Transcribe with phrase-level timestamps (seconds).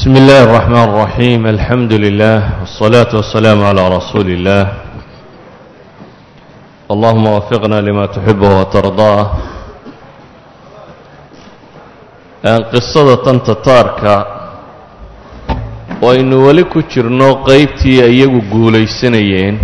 [0.00, 4.64] بسم الله الرحمن الرحيم الحمد لله والصلاة والسلام على رسول الله
[6.90, 9.24] اللهم وفقنا لما تحبه وترضاه
[12.72, 14.14] qisada tanta taarka
[16.02, 19.56] oo aynu weli ku jirno qaybtii ay iyagu guulaysanayeen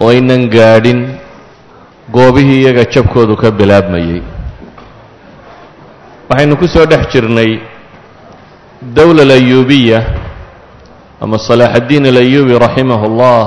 [0.00, 1.00] oo aynan gaadhin
[2.16, 4.22] goobihii iyaga jabkoodu ka bilaabmayey
[6.30, 7.50] waxaynu ku soo dhex jirnay
[8.81, 9.99] dowla alayuubiya
[11.21, 13.45] ama salaaxaddiin alayuubi raximahu ullah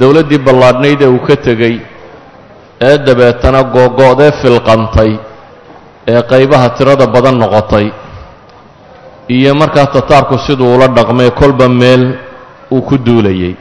[0.00, 1.78] dowladdii ballaadhnayd ee uu ka tegey
[2.82, 5.12] ee dabeetana googo'dee filqantay
[6.08, 7.86] ee qaybaha tirada badan noqotay
[9.30, 12.18] iyo markaa tataarku siduu ula dhaqmay kolba meel
[12.74, 13.54] uu ku duulayey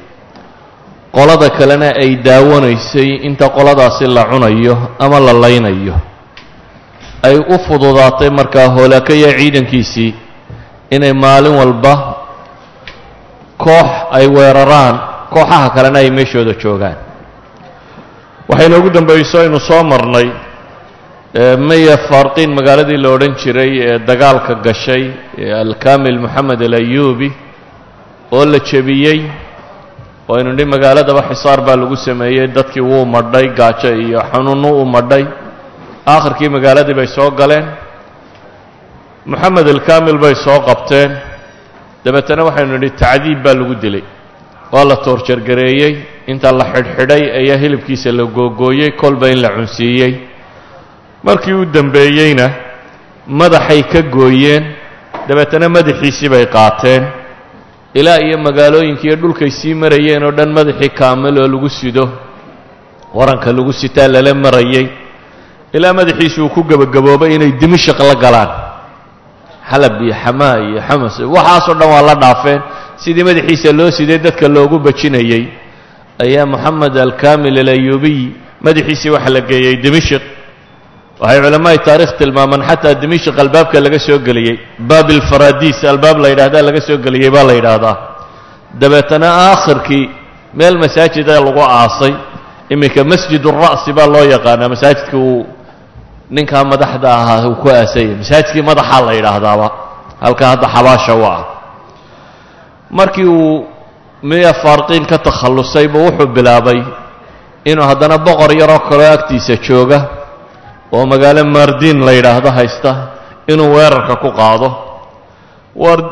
[1.13, 5.94] qolada kalena ay daawanaysay inta qoladaasi la cunayo ama la laynayo.
[7.23, 10.22] Ay u fududaatay markaa hoolaakaya ciidankiisii
[10.95, 11.93] inay maalin walba
[13.63, 14.95] koox ay weeraraan
[15.33, 16.97] kooxaha kalena ay meeshooda joogaan.
[18.49, 20.27] Waxayna ugu dambayso aynu soo marnay
[21.67, 25.03] maya faarqiin magaaladii la odhan jiray ee dagaalka gashay
[25.64, 27.30] alkamil moxamed alayuubi
[28.31, 29.19] oo la jebiyey
[30.30, 34.86] oo aynu nidhi magaaladaba xisaar baa lagu sameeyey dadkii wuu madhay gaajo iyo xanuunnu u
[34.86, 35.25] madhay.
[36.14, 37.66] Aakhirkii magaaladii bay soo galeen
[39.25, 41.11] moxamed alkamil bay soo qabteen.
[42.05, 44.03] Dabeetana waxaynu nidhi tacdiib baa lagu dilay.
[44.73, 45.93] Waa la toorjargareeyey
[46.27, 50.13] inta la xidhxidhay ayaa hilibkiisa la googooyey kolba in la cunsiiyey.
[51.23, 52.47] Markii u dembeeyeyna
[53.27, 54.63] madaxay ka gooyeen
[55.27, 57.03] dabeetana madaxiisii bay qaateen.
[57.99, 62.05] Ilaa iyo magaalooyinkiiyo dhulkay sii marayeen oo dhan madaxii kaamil oo lagu sido
[63.13, 64.87] waranka lagu sitaa lala marayey.
[65.73, 68.49] Ilaa madaxiisi uu ku gebagaboobay inay dimashaq la galaan
[69.69, 71.16] xalab iyo xamaa iyo xamas.
[71.36, 72.61] Waxaasoo dhan waa la dhaafeen.
[73.03, 75.44] Sidii madaxiisa loo siday dadka loogu bajinayey
[76.23, 78.22] ayaa moxamed alkamil alayuubiy
[78.65, 80.23] madaxiisii waxa la geeyey dimashq
[81.21, 84.55] waxay culammaai taarikh tilmaamaan xataa dimashq albaabka laga soo geliyey
[84.89, 87.95] baab ilfaradiis albaab la yidhahdaa laga soo geliyey baa la yidhaahdaa.
[88.82, 90.05] Dabeetana aakhirkii
[90.60, 92.14] meel masaajida lagu aasay.
[92.73, 94.70] Iminka masjid ura'si baa loo yaqaanaa.
[94.73, 95.45] Masaajidka uu
[96.36, 99.67] ninkaa madaxda ahaa uu ku aasayay masaajidkii madaxaa la yidhaahdaaba
[100.26, 101.42] halkaa hadda xabaasha u ah.
[102.89, 103.67] Markii uu
[104.30, 106.80] miya faarqiin ka takhallusay buu wuxuu bilaabay
[107.66, 109.99] inuu haddana boqor yaroo kaloo agtiisa jooga
[110.95, 112.92] oo magaalo maardiin la yidhaahdo haysta
[113.48, 114.70] inuu weerarka ku qaado.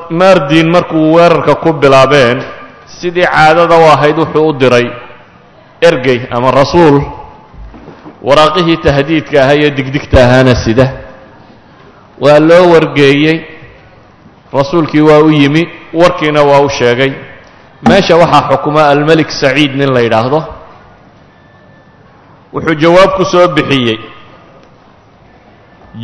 [0.10, 2.38] Maardiin markuu weerarka ku bilaabeen
[3.00, 4.86] sidii caadada u ahayd wuxuu u diray
[5.82, 7.21] ergey ama rasuul
[8.28, 10.86] waraaqihii tahdiidka ahaa iyo digdigta ahaana sida.
[12.24, 13.38] Waa loo wargeeyey.
[14.54, 17.12] Rasuulkii waa u yimi warkiina waa u sheegay.
[17.90, 20.40] Meesha waxaa xukuma almelik saciid nin la yidhaahdo.
[22.54, 23.98] Wuxuu jawaab ku soo bixiyey.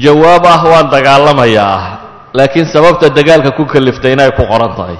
[0.03, 1.85] Jawaab ah waan dagaalamayaa ah
[2.33, 4.97] laakiin sababta dagaalka ku kaliftayna inay ku qoran tahay.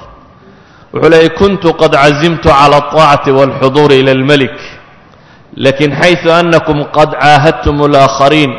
[0.93, 4.55] Wuxuu leeyay kuntu qad casimtu cala alطaacati wاlxuduuri ila almelik
[5.56, 8.52] lakin xayثu anakum qad caahadtum اlآakhariin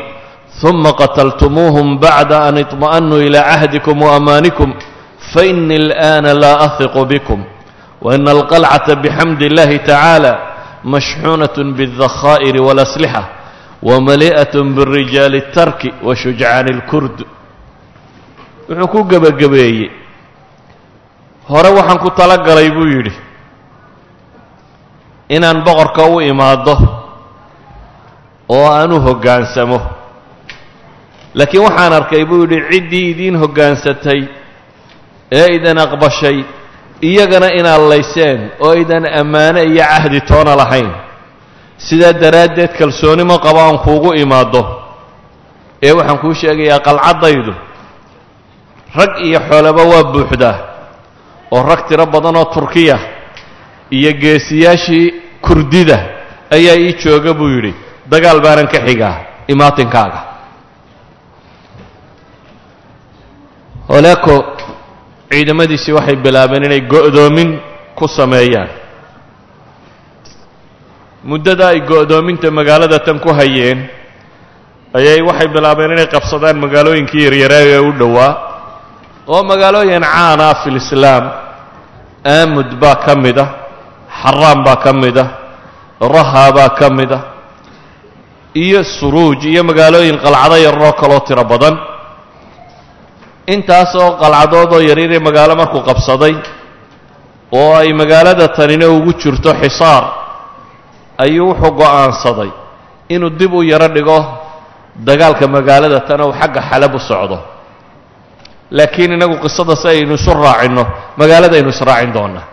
[0.60, 4.70] ثuma qatltumuuhm bacda an iطma'nuu ilى cahdikum وamaanikum
[5.34, 7.40] faإnii اlآna laa ahiqu bikm
[8.04, 10.32] waإna alqalcaةa bxamdi اllahi tacaalى
[10.92, 13.22] mashxuunaة bالdakhaa'ir wاlaslixa
[13.88, 17.16] wamali'aة birijaali الtarki wa shujcaani اlkurd
[18.68, 19.90] wuxuu ku gebagabeeyey
[21.50, 23.12] hore waxaan ku tala galay buu yidhi
[25.29, 26.75] inaan boqorka u imaaddo
[28.49, 29.79] oo aan u hoggaansamo
[31.37, 34.21] laakiin waxaan arkay buu yidhi ciddii idiin hoggaansatay
[35.39, 36.37] ee idan aqbashay
[37.09, 40.89] iyagana inaad layseen oo idan ammaano iyo cahdi toona lahayn.
[41.87, 44.61] Sidaa daraaddeed kalsoonimo qaba aan kuugu imaaddo
[45.87, 47.53] ee waxaan kuu sheegayaa qalcaddaydu
[48.99, 50.55] rag iyo xoolaba waa buuxdaa
[51.55, 52.97] oo rag tiro badan oo turkiya
[53.97, 55.05] iyo geesiyaashii
[55.45, 55.97] kurdida
[56.55, 57.73] ayaa ii jooga buu yidhi
[58.11, 59.15] dagaal baanan ka xigaa
[59.53, 60.19] imaatinkaaga
[63.91, 64.35] holeeko
[65.31, 67.49] ciidamadiisii waxay bilaabeen inay go'doomin
[67.97, 68.69] ku sameeyaan.
[71.23, 73.79] Muddada ay go'doominta magaalada tan ku hayeen
[74.97, 78.31] ayay waxay bilaabeen inay qabsadaan magaalooyinkii yaryaraa ee u dhowaa
[79.33, 81.23] oo magaalooyin caan ah fi lislaam
[82.35, 83.49] aamud baa ka mid ah
[84.21, 85.29] xaraam baa ka mid ah
[86.15, 87.23] raha baa ka mid ah
[88.63, 91.75] iyo suruuj iyo magaalooyin qalcado yaroo kaloo tiro badan.
[93.53, 96.33] Intaasoo qalcadood oo yaryaree magaalo markuu qabsaday
[97.59, 100.03] oo ay magaalada tanina ugu jirto xisaar
[101.23, 102.51] ayuu wuxuu go'aansaday
[103.13, 104.17] inuu dib u yaro dhigo
[105.07, 107.37] dagaalka magaalada tan ou xagga xalab u socdo.
[108.77, 110.83] Laakiin inagu qisada si aynu isu raacinno
[111.19, 112.45] magaaladaynu israacin doonnaa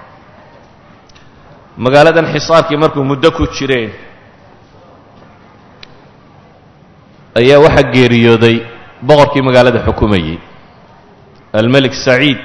[1.76, 3.90] magaaladan xisaarkii markuu muddo ku jireen
[7.40, 8.56] ayaa waxaa geeriyooday
[9.08, 10.38] boqorkii magaalada xukumayey
[11.58, 12.40] almelik saciid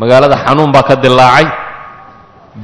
[0.00, 1.46] magaalada xanuun baa ka dilaacay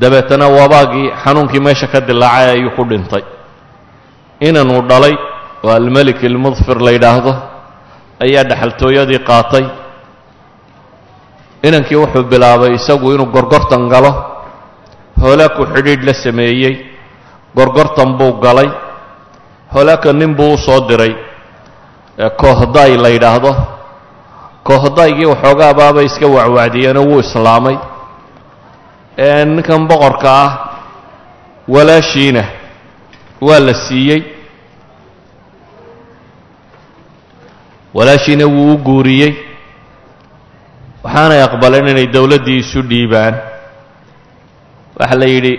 [0.00, 3.24] dabeetana wabaagii xanuunkii meesha ka dilaacay ayuu ku dhintay.
[4.40, 5.14] Inanuu dhalay
[5.64, 7.32] oo almelik ilmudfir la yidhaahdo
[8.24, 9.64] ayaa dhexaltooyadii qaatay.
[11.62, 14.10] Inankii wuxuu bilaabay isagu inuu gorgortan galo
[15.22, 16.74] hoolaaku xidhiidh la sameeyey.
[17.56, 18.68] Gorgortan buu galay.
[19.74, 21.12] Hoolaaka nin buu u soo diray.
[22.40, 23.52] Koohday la yidhaahdo.
[24.68, 27.76] Koohdaygii waxoogaa baabay iska wacwacdiyeenoo wuu islaamay.
[29.54, 30.50] Ninkan boqorka ah
[31.68, 32.42] walaashiina
[33.46, 34.22] waa la siiyey.
[37.94, 39.32] Walaashiina wuu u guuriyey.
[41.04, 43.34] Waxaanay aqbaleen inay dowladdii isu dhiibaan
[44.98, 45.54] waxaa la yidhi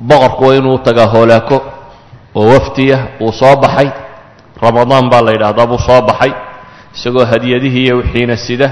[0.00, 1.56] boqorku waa inuu tagaa hoolaako
[2.34, 3.88] oo wafdiya uu soo baxay.
[4.62, 6.32] Ramadaan baa la yidhaahdaa buu soo baxay
[6.94, 8.68] isagoo hadiyadihii iyo wixiina sida.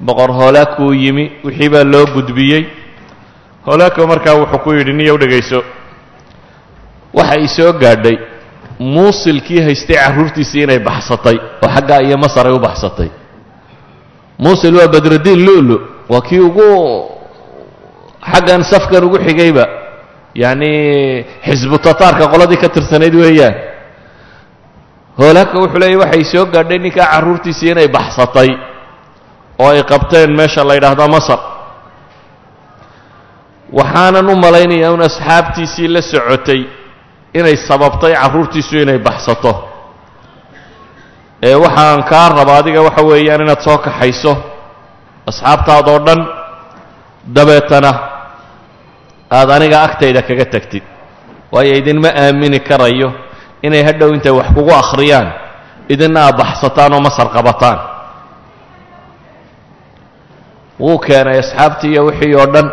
[0.00, 2.64] Boqor hoolaakuu yimi wixii baa loo gudbiyey.
[3.66, 5.62] Hoolaako markaa wuxuu ku yidhi niyow dhegayso.
[7.14, 8.16] Waxa i soo gaadhay
[8.78, 13.08] muusilkii haystay carruurtiisii inay baxsatay oo xaggaa iyo masar ay u baxsatay.
[14.38, 15.76] Muusil waa badrudiin lu'lu
[16.08, 16.62] waa kii ugu
[18.32, 19.64] xaggan safkan ugu xigayba
[20.34, 20.72] yacni
[21.46, 23.54] xisbu tataarka qoladii ka tirsanayd weeyaan.
[25.18, 28.48] Hoolaaka wuxuu leeyay waxay soo gaadhay ninkaa carruurtiisii inay baxsatay
[29.58, 31.40] oo ay qabteen meesha la yidhaahdo masar.
[33.72, 36.60] Waxaanan u malaynayaa un asxaabtiisii la socotay
[37.34, 39.52] inay sababtay carruurtiisu inay baxsato.
[41.42, 44.32] Ee waxaan kaa raba adiga waxa weeyaan inaad soo kaxayso
[45.30, 46.20] asxaabtaadoo dhan
[47.36, 47.92] dabeetana
[49.38, 50.82] aad aniga agtayda kaga tegtid
[51.52, 53.08] waayo idinma aamini karayo
[53.66, 55.28] inay hadhow intay wax kugu akhriyaan
[55.92, 57.78] idinna baxsataan oo masar qabataan
[60.80, 62.66] wuu keenay asxaabtii iyo wixii oo dhan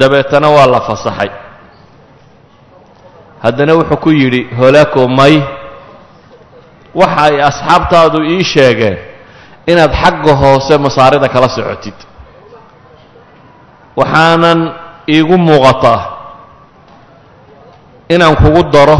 [0.00, 1.30] dabeetana waa la fasaxay.
[3.42, 5.34] Haddana wuxuu ku yidhi hoolaako may
[6.94, 8.96] waxa ay asxaabtaadu ii sheegeen
[9.66, 11.94] inaad xagga hoose masaarida kala socotid
[13.96, 14.58] waxaanan
[15.14, 16.00] iigu muuqataa
[18.14, 18.96] inaan kugu daro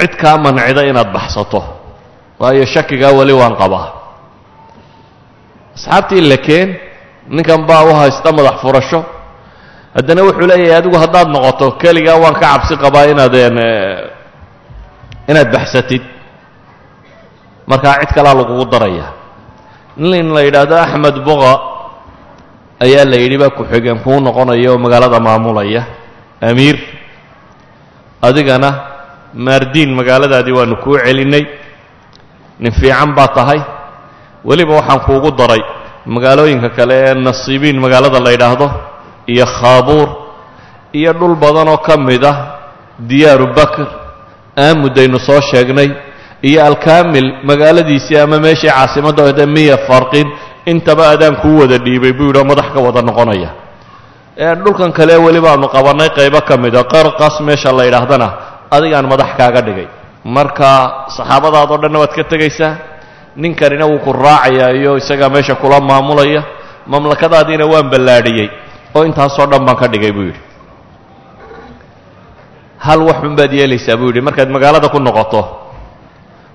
[0.00, 1.60] cid kaa mancida inaad baxsato
[2.40, 3.88] waayo shakigaa weli waan qabaa.
[5.76, 6.68] Asxaabtii lakeen
[7.34, 9.00] ninkan baa u haysta madax furasho.
[9.96, 13.56] Haddana wuxuu leeyahay adigu haddaad noqoto keligaa waan ka cabsi qabaa inaadeen
[15.30, 16.02] inaad baxsatid.
[17.70, 19.06] Markaa cid kalaa lagugu daraya
[19.96, 21.52] nin la yidhaahdo axmed boqa
[22.84, 25.82] ayaa la yidhi baa ku-xigeen kuu noqonaya oo magaalada maamulaya.
[26.48, 26.76] Amiir
[28.28, 28.70] adigana
[29.46, 31.44] maardiin magaaladaadii waanu kuu celinnay
[32.62, 33.60] nin fiican baa tahay.
[34.48, 35.62] Weliba waxaan kuugu daray
[36.14, 38.66] magaalooyinka kale ee nasiibiin magaalada la yidhaahdo
[39.32, 40.08] iyo khaabuur
[40.98, 42.36] iyo dhul badan oo ka mid ah
[43.08, 43.86] diyaaru bakr.
[44.64, 45.88] Aamudaynu soo sheegnay
[46.48, 50.28] iyo alkaamil magaaladiisii ama meeshii caasimadda oode miya farqin
[50.66, 53.50] intaba adaan kuu wada dhiibay buu yidhi oo madax ka wada noqonaya.
[54.64, 58.28] Dhulkan kale weli baanu qabannay qaybo ka mida qarqas meesha la yidhaahdana
[58.70, 59.88] adigaan madax kaaga dhigay.
[60.24, 60.70] Marka
[61.16, 62.72] saxaabadaadoo dhanna waad ka tegaysaa
[63.36, 66.42] ninkanina wuu ku raacayaa iyo isagaa meesha kula maamulaya.
[66.86, 68.48] Mamlakadaadiina waan ballaadhiyey
[68.94, 70.40] oo intaasoo dhan baan ka dhigay buu yidhi.
[72.82, 74.20] Hal waxun baad yeelaysaa buu yidhi.
[74.20, 75.42] Markaad magaalada ku noqoto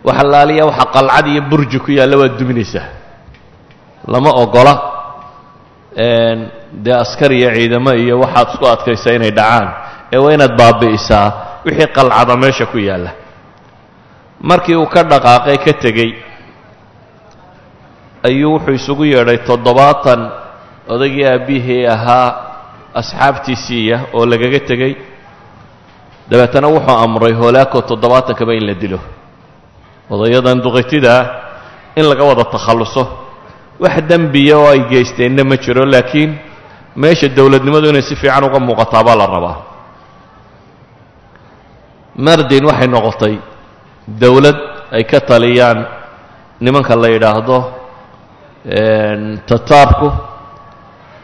[0.03, 2.85] wax allaaliya waxa qalcad iyo burji ku yaalla waad duminaysaa
[4.07, 4.73] lama ogola
[6.83, 9.67] dee askar iyo ciidamo iyo waxaad isku adkaysaa inay dhacaan.
[10.13, 11.25] Ee waa inaad baabi'isaa
[11.65, 13.11] wixii qalcada meesha ku yaalla.
[14.49, 16.11] Markii uu ka dhaqaaqay ka tegey
[18.27, 20.19] ayuu wuxuu isugu yeedhay toddobaatan
[20.93, 22.27] odaygii aabbihii ahaa
[22.99, 24.93] asxaabtiisiiya oo lagaga tegey.
[26.29, 28.99] Dabeetana wuxuu amray hoolaako toddobaatankaba in la dilo.
[30.09, 31.21] Odayadan duqaytidaa
[31.99, 33.03] in laga wada takhalluso
[33.83, 36.31] wax dembiya oo ay geysteenna ma jiro laakiin
[37.01, 39.57] meesha dowladnimadu inay si fiican uga muuqataa baa la rabaa.
[42.25, 43.35] Mardin waxay noqotay
[44.21, 44.57] dowlad
[44.95, 45.79] ay ka taliyaan
[46.63, 47.57] nimanka la yidhaahdo
[49.49, 50.07] tataarku.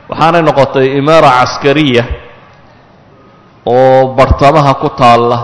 [0.10, 2.03] Waxaanay noqotay imaara caskariya
[3.65, 5.38] oo bartamaha ku taalla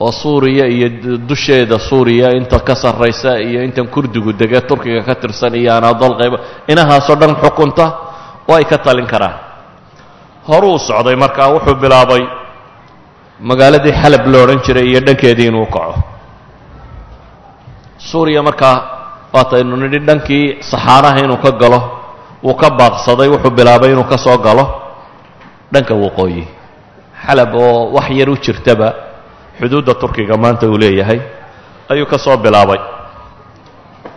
[0.00, 0.88] oo suuriya iyo
[1.28, 6.38] dusheeda suuriya inta ka sarraysa iyo intan kurdigu dege turkiga ka tirsan iyo anadol qayba
[6.72, 7.84] inahaasoo dhan xukunta
[8.48, 9.36] oo ay ka talin karaan.
[10.48, 12.22] Horuu socday markaa wuxuu bilaabay
[13.50, 15.94] magaaladii xalab lo odhan jiray iyo dhankeedii inuu kaco.
[17.98, 18.76] Suuriya markaa
[19.34, 21.80] waataynu nidhi dhankii saxaaraha inuu ka galo
[22.42, 24.64] wuu ka baaqsaday wuxuu bilaabay inuu ka soo galo
[25.72, 26.44] dhanka waqooyi
[27.26, 28.88] xalab oo wax yar u jirtaba
[29.60, 31.20] xuduudda turkiga maanta uu leeyahay
[31.88, 32.78] ayuu ka soo bilaabay.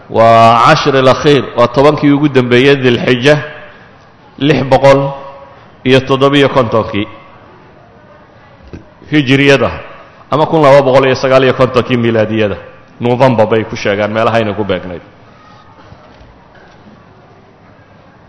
[0.09, 3.35] Waa cashir alakhiir waa tobankii ugu dembeeyey dilxija
[4.37, 4.99] lix boqol
[5.83, 7.07] iyo toddobiyo kontonkii
[9.11, 9.71] hijiriyada
[10.31, 12.57] ama kun laba boqol iyo sagaal iyo kontonkii milaadiyada.
[12.99, 15.01] Novembar bay ku sheegaan meelahayna ku beegnayd.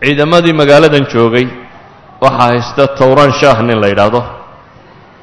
[0.03, 1.47] Ciidamadii magaaladan joogay
[2.21, 4.21] waxaa haysta towran shaah nin la yidhaahdo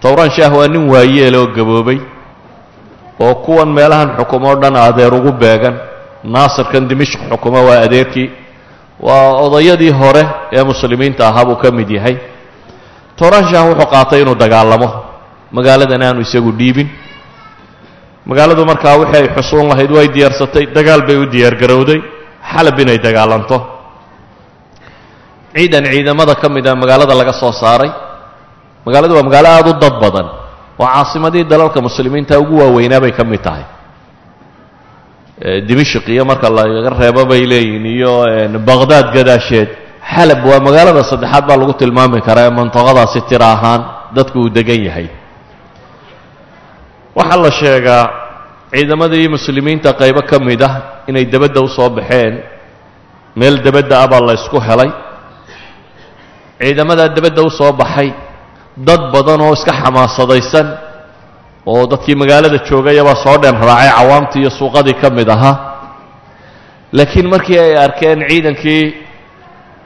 [0.02, 1.98] towran shaah waa nin waayeel oo gaboobay
[3.24, 5.76] oo kuwan meelahan xukumoo dhan adeer ugu beegan.
[6.24, 8.28] Naasirkan dimishq xukuma waa adeerkii.
[9.00, 12.16] Waa odayadii hore ee muslimiinta ahaa buu ka mid yahay.
[13.16, 14.88] Towran shaah wuxuu qaatay inuu dagaalamo.
[15.56, 16.88] Magaaladan aanu isagu dhiibin.
[18.28, 21.98] Magaaladu markaa wixii ay xusuun lahayd way diyaarsatay dagaal bay u diyaargarowday.
[22.52, 23.56] Xalab inay dagaalanto.
[25.56, 27.90] Ciidan ciidamada ka mid a magaalada laga soo saaray
[28.86, 30.26] magaaladu waa magaalo aada u dad badan.
[30.80, 33.64] Oo caasimadii dalalka muslimiinta ugu waaweynaa bay ka mid tahay.
[35.68, 38.12] Dimishq iyo marka laga reebo bay leeyihiin iyo
[38.68, 39.68] baqhdaad gadaasheed
[40.14, 43.80] xalab waa magaalada saddexaad baa lagu tilmaami karaa ee mantaqadaasi tira ahaan
[44.16, 45.08] dadku uu degan yahay.
[47.16, 48.04] Waxaa la sheegaa
[48.72, 50.74] ciidamadii muslimiinta qaybo ka mid ah
[51.08, 52.34] inay debadda u soo baxeen.
[53.36, 54.90] Meel debadda ah baa la ysku helay.
[56.60, 58.08] Ciidamadaa debadda u baxay
[58.76, 60.66] dad badan oo iska xamaasadaysan
[61.66, 65.56] oo dadkii magaalada joogayabaa soo dhen raacay cawaamtii iyo suuqadii ka mid ahaa
[66.92, 68.82] laakiin markii ay arkeen ciidankii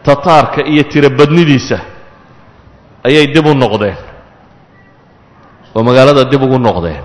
[0.07, 1.79] tataarka iyo tirobadnidiisa
[3.07, 3.97] ayay dib u noqdeen.
[5.75, 7.03] Oo magaalada dib ugu noqdeen.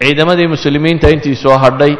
[0.00, 1.92] Ciidamadii muslimiinta intii soo hadhay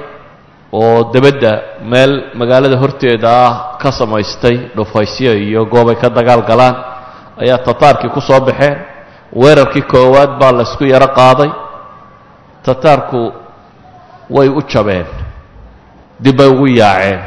[0.72, 1.52] oo debadda
[1.92, 6.74] meel magaalada horteeda ah ka samaystay dhufaysyo iyo goobay ka dagaal galaan
[7.42, 8.76] ayaa tataarkii ku soo baxeen
[9.40, 11.50] weerarkii koowaad baa laysku yaro qaaday.
[12.66, 13.20] Tataarku
[14.36, 15.06] way u jabeen.
[16.22, 17.20] Dib bay ugu yaaceen.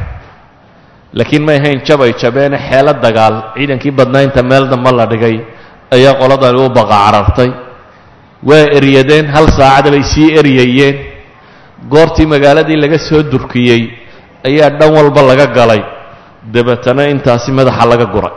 [1.17, 3.35] Laakiin may hayn jabay jabeene xeelo dagaal.
[3.55, 5.35] Ciidankii badnaynta meel damba la dhigay.
[5.95, 7.49] Ayaa qoladani u baqa carartay.
[8.49, 10.95] Waa eryadeen hal saacada bay sii eryayeen
[11.91, 13.83] goortii magaaladii laga soo durkiyey
[14.47, 15.81] ayaa dhan walba laga galay.
[16.53, 18.33] Dabeetana intaasi madaxa laga guray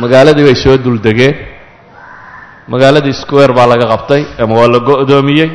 [0.00, 1.34] magaaladii bay soo duldegeen
[2.72, 5.50] magaaladii square baa laga qabtay ama waa la go'doomiyey.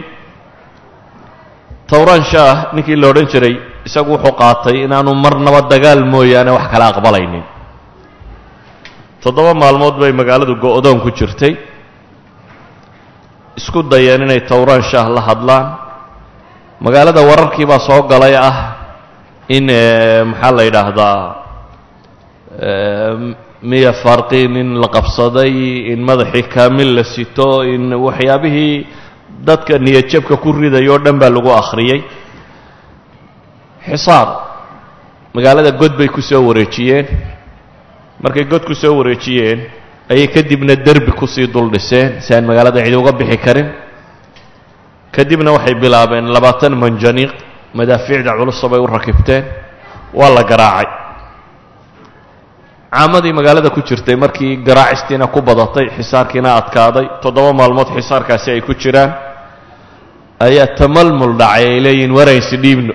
[1.89, 3.55] Towran shaah ninkii la odhan jiray
[3.87, 7.43] isagu wuxuu qaatay inaanu marnaba dagaal mooyaane wax kala aqbalaynin.
[9.23, 11.53] Toddoba maalmood bay magaaladu go'doon ku jirtay.
[13.57, 15.65] Isku dayeen inay towran shaah la hadlaan.
[16.85, 18.57] Magaalada wararkii baa soo galay ah
[19.49, 19.65] in
[20.29, 21.17] maxaa la yidhaahdaa
[23.63, 28.85] miya farqin in la qabsaday in madaxii kaamil la sito in waxyaabihii
[29.47, 32.01] dadka niyadjabka ku riday oo dhan baa lagu akhriyey
[33.87, 34.27] xisaar
[35.33, 37.05] magaalada god bay ku soo wareejiyeen.
[38.21, 39.59] Markay god ku soo wareejiyeen
[40.09, 43.67] ayay kadibna derbi ku sii dul dhiseen si aan magaalada cidi uga bixi karin.
[45.11, 47.31] Kadibna waxay bilaabeen labaatan manjaniiq
[47.73, 49.43] madaafiicda culusa bay u rakibteen
[50.13, 51.06] waa la garaacay
[52.91, 58.73] caamadii magaalada ku jirtay markii garaacistiina ku badatay xisaarkiina adkaaday toddoba maalmood xisaarkaasi ay ku
[58.83, 59.11] jiraan
[60.47, 62.93] ayaa tamalmul dhacay ay leeyihiin warayn sidhiibno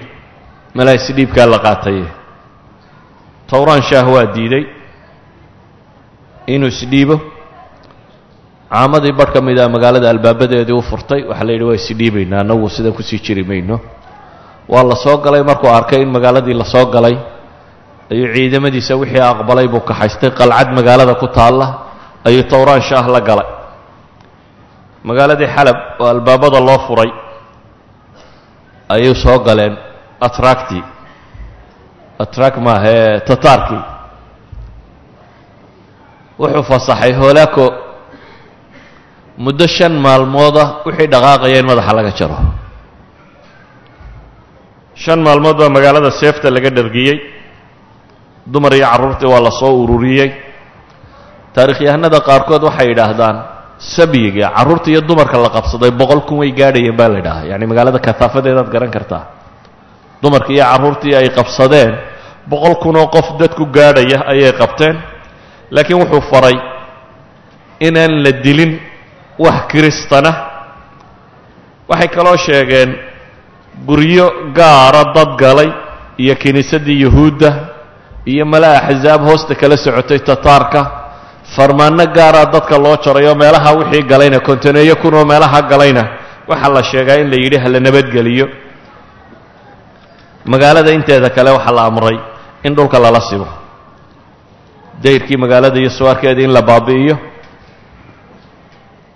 [0.76, 2.04] malaa sidhiibkaa la qaataye
[3.50, 4.64] towraan shaah waa diiday
[6.54, 7.16] inuu isdhiibo
[8.72, 12.68] caamadii barh ka mid a magaalada albaabadeedii u furtay waxaa la yidhi waa isdhiibaynaa annagu
[12.76, 13.76] sidan ku sii jiri mayno.
[14.72, 17.14] Waa la soo galay markuu arkay in magaaladii la soo galay
[18.10, 21.66] ayuu ciidamadiisa wixii aqbalay buu kaxaystay qalcad magaalada ku taalla
[22.28, 23.48] ayuu towraan shaah la galay.
[25.08, 27.10] Magaaladii xalab oo albaabada loo furay
[28.94, 29.74] ayuu soo galeen
[30.26, 30.84] atractii
[32.24, 33.82] atrak maahee tataarkii
[36.40, 37.64] wuxuu fasaxay hoolaako
[39.44, 42.36] muddo shan maalmooda wixii dhaqaaqaya in madaxa laga jaro.
[44.94, 47.16] Shan maalmood baa magaalada seefta laga dhargiyey
[48.46, 50.30] dumar iyo carruurtii waa la soo ururiyey.
[51.54, 53.36] Taarikhyahanada qaarkood waxay yidhaahdaan
[53.96, 57.98] sabyiga carruurta iyo dumarka la qabsaday boqol kun way gaadhayeen baa la yidhahaa yacni magaalada
[57.98, 59.22] kataafadeedaad garan kartaa
[60.22, 61.92] dumarka iyo carruurtii ay qabsadeen
[62.50, 64.96] boqol kun oo qof dadku gaadhaya ayay qabteen.
[65.74, 66.56] Laakiin wuxuu faray
[67.80, 68.72] inaan la dilin
[69.38, 70.32] wax kiristana.
[71.88, 72.90] Waxay kaloo sheegeen
[73.88, 74.26] guryo
[74.58, 75.68] gaara dad galay
[76.18, 77.50] iyo kiniisaddii yuhuudda
[78.26, 80.80] iyo mala axsaab hoosta kala socotay tataarka
[81.56, 86.04] farmaanno gaaraa dadka loo jarayo meelaha wixii galayna kontaneeyo kunoo meelaha galayna
[86.48, 88.46] waxaa la sheegaa in la yidhi hala nabadgeliyo.
[90.44, 92.16] Magaalada inteeda kale waxaa la amray
[92.64, 93.46] in dhulka lala simo.
[95.02, 97.16] Dayrkii magaalada iyo suwaarkeeda in la baabi'iyo.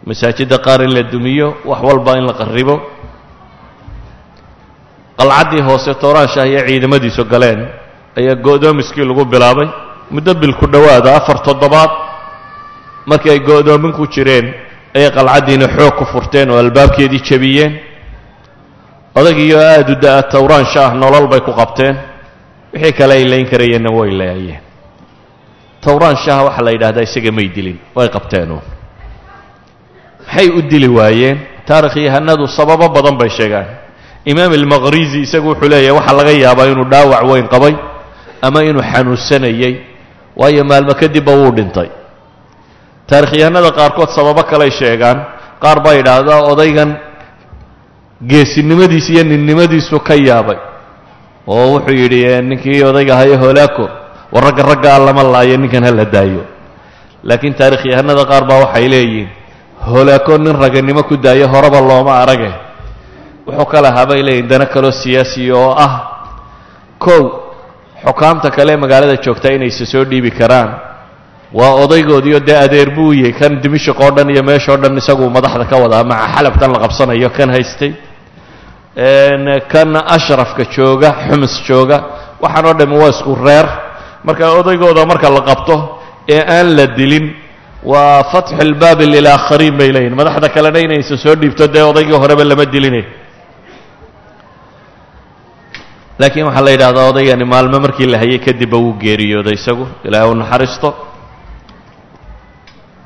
[0.06, 2.76] Masaajidda qaar in la dumiyo wax walba in la qarribo.
[5.18, 7.60] Qalcaddii hoose tooraanshaah iyo ciidamadiisu galeen
[8.18, 9.68] ayaa go'doomiskii lagu bilaabay.
[10.10, 11.90] Muddo bil ku dhowaada afar toddobaad
[13.06, 14.46] markii ay go'doomin ku jireen
[14.96, 17.72] ayay qalcaddiina xoog ku furteen oo albaabkeedii jebiyeen.
[19.14, 21.96] Odagiioo aada u da'a towraansha ah nolol bay ku qabteen.
[22.72, 24.60] Wixii kale ay layn karayeenna way laayeen.
[25.84, 28.62] Towraanshaha waxaa la yidhahdaa isaga may dilin way qabteenuun
[30.26, 31.38] maxay u dili waayeen?
[31.66, 33.66] Taarikhyahanadu sababo badan bay sheegaan
[34.26, 37.74] imaam almaqrizi isagu wuxuu leeyahay waxaa laga yaabaa inuu dhaawac weyn qabay
[38.42, 39.74] ama inuu xanuunsanayey
[40.36, 41.88] waayo maalmo kadibba wuu dhintay.
[43.06, 45.18] Taarikhyahanada qaarkood sababo kaley sheegaan.
[45.62, 46.90] Qaar baa yidhaahdaa odaygan
[48.20, 50.58] geesinimadiis iyo ninnimadiisu ka yaabay.
[51.46, 53.88] Oo wuxuu yidhi ninkii odayga haye holaako
[54.32, 56.42] war ragga raggaa lama laayo ninkan ha la daayo.
[57.22, 59.28] Laakiin taarikhyahanada qaar baa waxay leeyihiin
[59.86, 62.50] holaako nin raganimo ku daayo horeba looma arage.
[63.46, 65.92] Wuxuu ka lahaa bay leeyihiin dana kaloo siyaasiya oo ah.
[66.98, 67.45] Kow
[68.06, 70.70] xukaamta kale ee magaalada joogtaa inayse soo dhiibi karaan.
[71.58, 75.64] Waa odaygoodiio dee adeer buu yahay kan dimishik oo dhan iyo meeshao dhan isaguu madaxda
[75.70, 77.92] ka wadaa maca xalabtan la qabsanayo kan haystay.
[79.72, 81.98] Kan ashrafka jooga xumus jooga
[82.42, 83.66] waxaan oo dhami waa isku reer.
[84.24, 85.74] Marka odaygooda marka la qabto
[86.28, 87.26] ee aan la dilin
[87.84, 92.64] waa fatxu lbaabi lilaakhariin bay leeyihiin madaxda kalena inayse soo dhiibto dee odaygii horeba lama
[92.74, 93.04] dilinay
[96.18, 99.86] laakiin waxaa la yidhahdaa odaygani maalmo markii la hayay kadibba wuu geeriyooday isagu.
[100.04, 100.88] Ilaahay u naxariisto.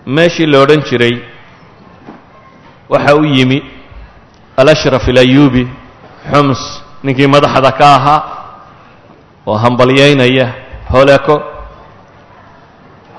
[0.06, 1.14] Meeshii la odhan jiray
[2.88, 3.58] waxa u yimi
[4.56, 5.68] alashraf alayuubi
[6.32, 6.60] xums
[7.04, 8.20] ninkii madaxda ka ahaa
[9.46, 10.46] oo hambalyaynaya
[10.92, 11.36] holako.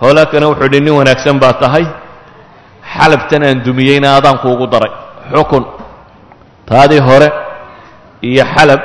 [0.01, 1.85] Holakona wuxuu idhi nin wanaagsan baa tahay
[2.93, 4.91] xalabtan aan dumiyeyna adaanku ugu daray.
[5.33, 5.63] Xukun.
[6.65, 7.27] Taadii hore
[8.21, 8.81] iyo xalab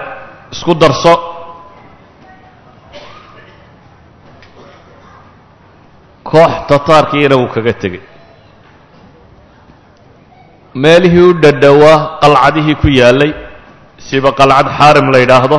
[0.53, 1.15] isku darso.
[6.31, 8.01] Koox tataarkiina wuu kaga tegey.
[10.83, 13.33] Meelihii u dhadhowaa qalcadihii ku yaallay
[14.09, 15.59] siba qalcad xaarim la yidhaahdo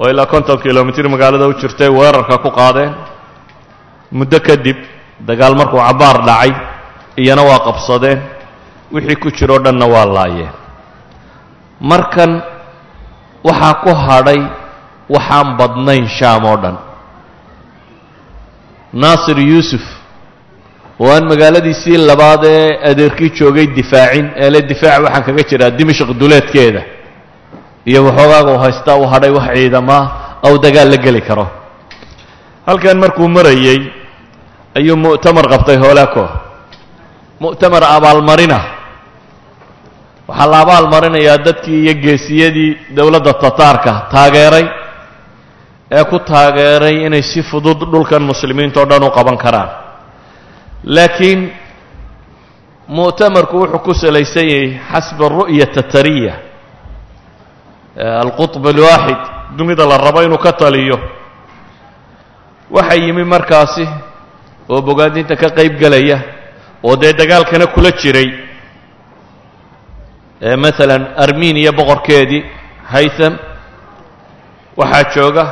[0.00, 2.92] oo ilaa konton kilomitir magaalada u jirtay weerarka ku qaadeen.
[4.12, 4.76] Muddo kadib
[5.28, 6.52] dagaal markuu cabbaar dhacay
[7.22, 8.18] iyana waa qabsadeen.
[8.92, 10.52] Wixii ku jiroo dhanna waa laayeen.
[11.80, 12.30] Markan
[13.46, 14.40] waxaa ku hadhay
[15.14, 16.76] waxaan badnayn shaam oo dhan.
[19.02, 19.82] Naasir yuusuf
[21.00, 26.82] oo aan magaaladiisii labaad ee adeerkii joogay difaacin eele difaac waxaan kaga jiraa dimashq duleedkeeda.
[27.90, 30.02] Iyo waxoogaaga u haystaa uu hadhay wax ciidamaa
[30.46, 31.46] ou dagaal la geli karo.
[32.66, 33.78] Halkan markuu marayey
[34.78, 36.24] ayuu mu'tamar qabtay hoolaako
[37.40, 38.58] mu'tamar abaalmarina
[40.28, 44.66] waxaa la abaalmarinayaa dadkii iyo geesiyadii dowladda tataarka taageeray
[45.98, 49.70] ee ku taageeray inay si fudud dhulkan muslimiinta o dhan u qaban karaan.
[50.84, 51.40] Laakiin
[52.88, 56.34] mu'tamarku wuxuu ku salaysan yahay xasba ru'ya tatariya.
[58.22, 59.20] Alqutb alwaaxid
[59.56, 60.98] dunida la rabo inuu ka taliyo.
[62.70, 63.84] Waxaa yimi markaasi
[64.68, 66.18] oo bogaadinta ka qayb gelaya
[66.82, 68.28] oo dee dagaalkana kula jiray
[70.40, 72.42] maalan armeniya boqorkeedii
[72.92, 73.34] haytham
[74.76, 75.44] waxaa jooga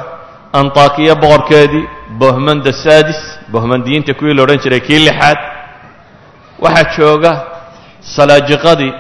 [0.53, 1.85] antakiya boqorkeedii
[2.21, 3.17] bohmanda sadis
[3.53, 5.39] bohmandiyiinta kuwii la odhan jiray kii lixaad.
[6.65, 7.33] Waxaa jooga
[8.17, 8.93] salaajiqadii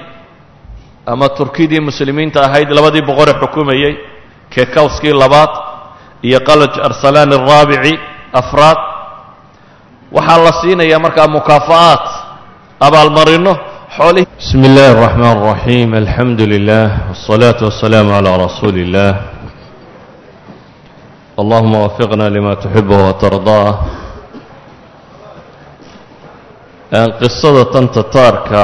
[1.06, 3.94] ama turkidii muslimiinta ahayd labadii boqore xukumayey
[4.54, 5.52] kekawskii labaad
[6.28, 7.98] iyo qalaj arsalaan araabici
[8.32, 8.78] afraad.
[10.16, 12.04] Waxaa la siinayaa markaa mukaafa'aat
[12.80, 19.11] abaalmarino xoolihii بسم الله الرحمن الرحيم الحمد لله والصلاة والسلام على رسول الله
[21.41, 23.71] اللهم وفقنا لما تحبه وترضاه
[27.21, 28.63] qisada tan tataarka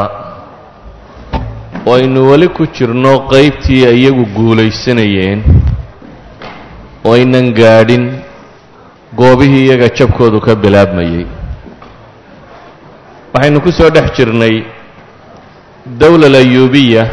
[1.85, 5.39] oo aynu weli ku jirno qaybtii iyagu guulaysanayeen
[7.05, 8.03] oo aynan gaadhin
[9.19, 11.25] goobihii iyaga jabkoodu ka bilaabmayey
[13.33, 14.55] waxaynu ku soo dhex jirnay
[15.98, 17.04] dowla alayuubiya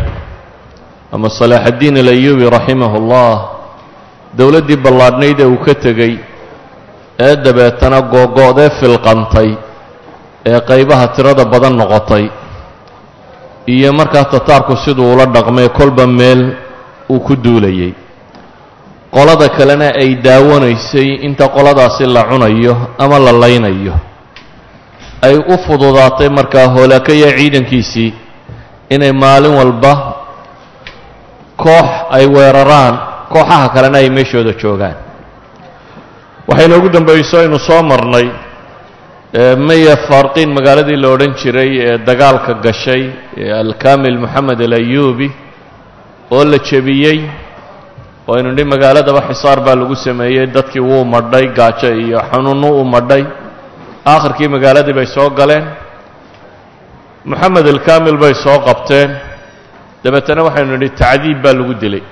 [1.11, 3.33] ama salaaxaddiin alayuubi raximahullah
[4.37, 6.13] dowladdii ballaadhnayd ee uu ka tegey
[7.19, 9.49] ee dabeetana googo'dee filqantay
[10.45, 12.25] ee qaybaha tirada badan noqotay
[13.67, 16.41] iyo markaa tataarku siduu ula dhaqmay kolba meel
[17.09, 17.93] uu ku duulayay.
[19.11, 23.93] Qolada kalena ay daawanaysay inta qoladaasi la cunayo ama la laynayo.
[25.21, 28.13] Ay u fududaatay markaa hoolaakaya ciidankiisii
[28.95, 29.93] inay maalin walba
[31.63, 32.95] koox ay weeraraan
[33.33, 34.95] kooxaha kalena ay meeshooda joogaan.
[36.47, 38.27] Waxay noogu dambayso aynu soo marnay
[39.67, 43.03] maya farqiin magaaladii la odhan jiray ee dagaalka gashay
[43.37, 45.27] ee alkamil moxamed alayuubi
[46.31, 47.19] oo la jebiyey
[48.27, 52.83] oo aynu nidhi magaaladaba xisaar baa lagu sameeyey dadkii wuu madhay gaajo iyo xanuunno u
[52.95, 53.23] madhay.
[54.11, 55.65] Aakhirkii magaaladii bay soo galeen
[57.25, 59.09] moxamed alkamil bay soo qabteen.
[60.03, 62.03] Dabeetana waxaynu nidhi tacdiib baa lagu dilay.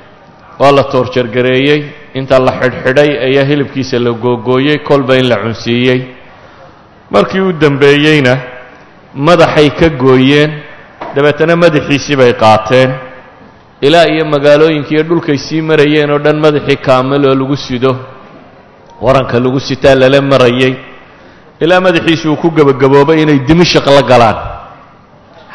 [0.59, 1.79] Waa la toorjargareeyey
[2.15, 5.99] inta la xidhxidhay ayaa hilibkiisa la googooyey kolba in la cunsiiyey.
[7.11, 8.33] Markii u dembeeyeyna
[9.15, 10.51] madaxay ka gooyeen
[11.15, 12.89] dabeetana madaxiisii bay qaateen.
[13.81, 17.91] Ilaa iyo magaalooyinkiiyo dhulkay sii marayeen oo dhan madaxii kaamil oo lagu sido
[19.01, 20.73] waranka lagu sitaa lala marayey.
[21.61, 24.37] Ilaa madaxiisi uu ku gebagaboobay inay dimashaq la galaan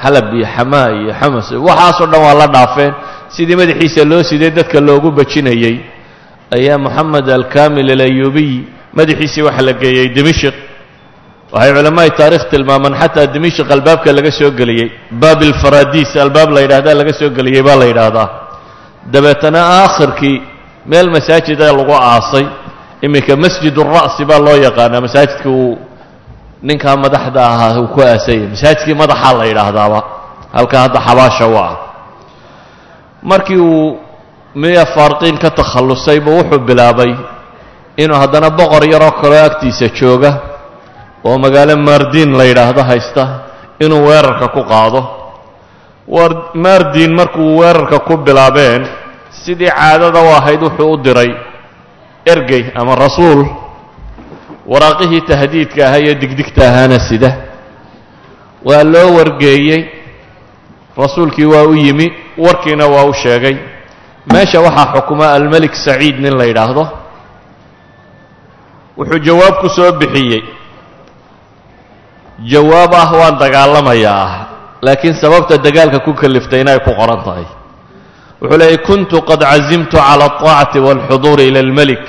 [0.02, 1.48] xalab iyo xamaa iyo xamas.
[1.68, 2.92] Waxaasoo dhan waa la dhaafeen.
[3.34, 5.76] Sidii madaxiisa loo siday dadka loogu bajinayey
[6.56, 8.52] ayaa moxamed alkamil alayuubiy
[8.98, 10.54] madaxiisii waxa la geeyey dimashq
[11.52, 14.88] waxay culammaai taarikh tilmaamaan xataa dimashq albaabka laga soo geliyey
[15.22, 18.28] baab ilfaradiis albaab la yidhahdaa laga soo geliyey baa la yidhaahdaa.
[19.12, 20.36] Dabeetana aakhirkii
[20.90, 22.46] meel masaajida lagu aasay
[23.06, 25.00] iminka masjid ura'si baa loo yaqaanaa.
[25.06, 25.78] Masaajidka uu
[26.62, 30.01] ninkaa madaxda ahaa uu ku aasayay masaajidkii madaxaa la yidhaahdaaba
[30.53, 31.73] halkaa hadda xabaasha u ah.
[33.23, 33.99] Markii uu
[34.55, 37.12] miya faarqiin ka takhallusay wuxuu bilaabay
[37.96, 40.33] inuu haddana boqor yaroo kaloo agtiisa jooga
[41.25, 43.23] oo magaalo maardiin la yidhaahdo haysta
[43.81, 45.01] inuu weerarka ku qaado.
[46.55, 48.88] Maardiin markuu weerarka ku bilaabeen
[49.44, 51.31] sidii caadada u ahayd wuxuu u diray
[52.27, 53.46] ergey ama rasuul
[54.71, 57.32] waraaqihii tahdiidka ahaa iyo digdigta ahaana sida
[58.67, 59.82] waa loo wargeeyey
[60.97, 63.56] rasuulkii waa u yimi warkiina waa u sheegay
[64.34, 66.84] meesha waxaa xukuma almelik saciid nin la yidhaahdo
[68.97, 70.41] wuxuu jawaab ku soo bixiyey
[72.51, 74.34] jawaab ah waan dagaalamayaa ah
[74.86, 77.47] laakiin sababta dagaalka ku kaliftay inay ku qoran tahay
[78.41, 82.04] wuxuu leeyay kuntu qad cazimtu cala alطaacati wاlxuduuri ila اlmelik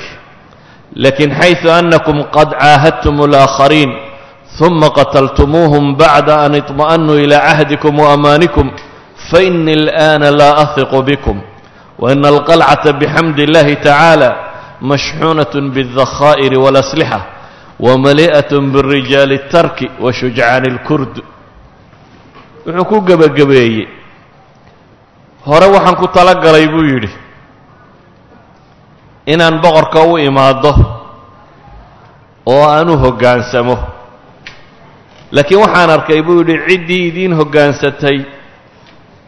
[1.04, 3.90] lakin xayثu anakum qad caahadtum اlآakhariin
[4.58, 8.68] ثuma qatltumuuhum bacda an iطma'nuu ilى cahdikum وamaanikum
[9.30, 11.38] faإnii اlآna laa ahiqu bikm
[11.98, 14.30] وإن القلعة بحمد الله تعالى
[14.82, 17.20] مشحونة بالذخائر والأسلحة
[17.80, 21.14] ومليئة بالرجال الترك وشجعان الكرد
[22.66, 23.88] wuxuu ku gebagabeeyey
[25.48, 27.08] hore waxaan ku tala galay buu yidhi
[29.25, 30.71] inaan boqorka u imaaddo
[32.45, 33.77] oo aan u hoggaansamo
[35.31, 38.17] laakiin waxaan arkay buu yidhi ciddii idiin hoggaansatay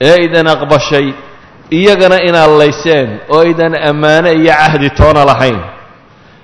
[0.01, 1.07] ee idan aqbashay
[1.77, 5.59] iyagana inaad layseen oo aydan ammaano iyo cahdi toona lahayn.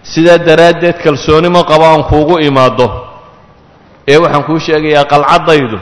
[0.04, 2.88] Sidaa daraaddeed kalsoonimo qabo aan kuugu imaaddo
[4.08, 5.78] ee waxaan kuu sheegayaa qalcaddaydu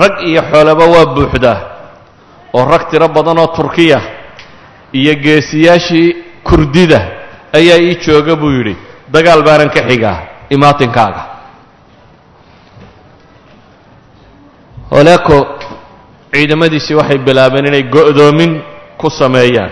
[0.00, 1.58] rag iyo xoolaba waa buuxdaa
[2.56, 4.00] oo rag tiro badan oo turkiya
[4.92, 7.00] iyo geesiyaashii kurdida
[7.58, 8.76] ayaa ii jooga buu yidhi
[9.14, 10.18] dagaal baanan ka xigaa
[10.50, 11.22] imaatinkaaga
[14.90, 15.36] holaako
[16.32, 18.62] ciidamadiisii waxay bilaabeen inay go'doomin
[19.00, 19.70] ku sameeyaan.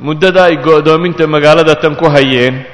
[0.00, 2.64] Muddada ay go'doominta magaalada tan ku hayeen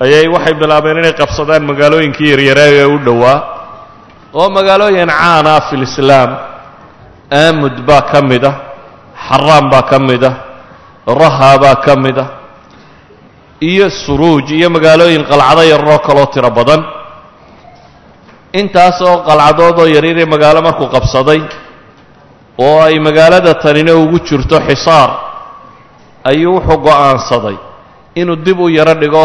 [0.00, 3.38] ayay waxay bilaabeen inay qabsadaan magaalooyinkii yaryaraa ee u dhowaa
[4.32, 6.30] oo magaalooyin caana ah fi lislaam
[7.42, 8.69] aamud baa ka mid ah
[9.30, 10.34] xaraan baa ka mid ah
[11.20, 12.28] raha baa ka mid ah
[13.70, 16.80] iyo suruuj iyo magaalooyin qalcado yararoo kaloo tiro badan.
[18.60, 21.40] Intaasoo qalcadoodoo yaryaree magaalo markuu qabsaday
[22.66, 25.10] oo ay magaalada tanina ugu jirto xisaar
[26.30, 27.56] ayuu wuxuu go'aansaday
[28.20, 29.24] inuu dib u yaro dhigo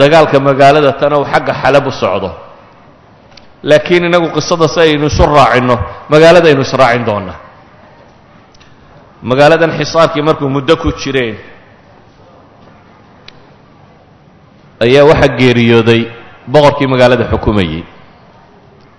[0.00, 2.30] dagaalka magaalada tana uu xagga xalab u socdo.
[3.62, 5.76] Laakiin inagu qisada si aynu isu raacinno
[6.12, 7.38] magaaladaynu israacin doonnaa
[9.30, 11.36] magaaladan xisaarkii markuu muddo ku jireen
[14.84, 16.00] ayaa waxaa geeriyooday
[16.52, 17.82] boqorkii magaalada xukumayey.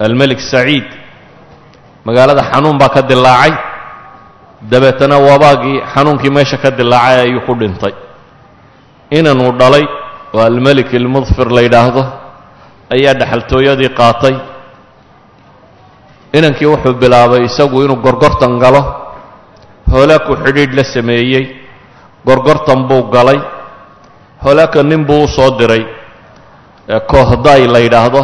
[0.06, 0.88] Almelik saciid
[2.08, 3.54] magaalada xanuun baa ka dilaacay
[4.72, 7.94] dabeetana wabaagii xanuunkii meesha ka dilaacay ayuu ku dhintay.
[9.18, 9.86] Inanuu dhalay
[10.36, 12.04] oo almelik ilmudfir la yidhaahdo
[12.96, 14.36] ayaa dhexaltooyadii qaatay.
[16.38, 18.82] Inankii wuxuu bilaabay isagu inuu gorgortan galo
[19.92, 21.46] hoolaaku xidhiidh la sameeyey
[22.28, 23.40] gorgortan buu galay
[24.44, 25.84] hoolaaka nin buu u soo diray
[27.12, 28.22] koohday la yidhaahdo.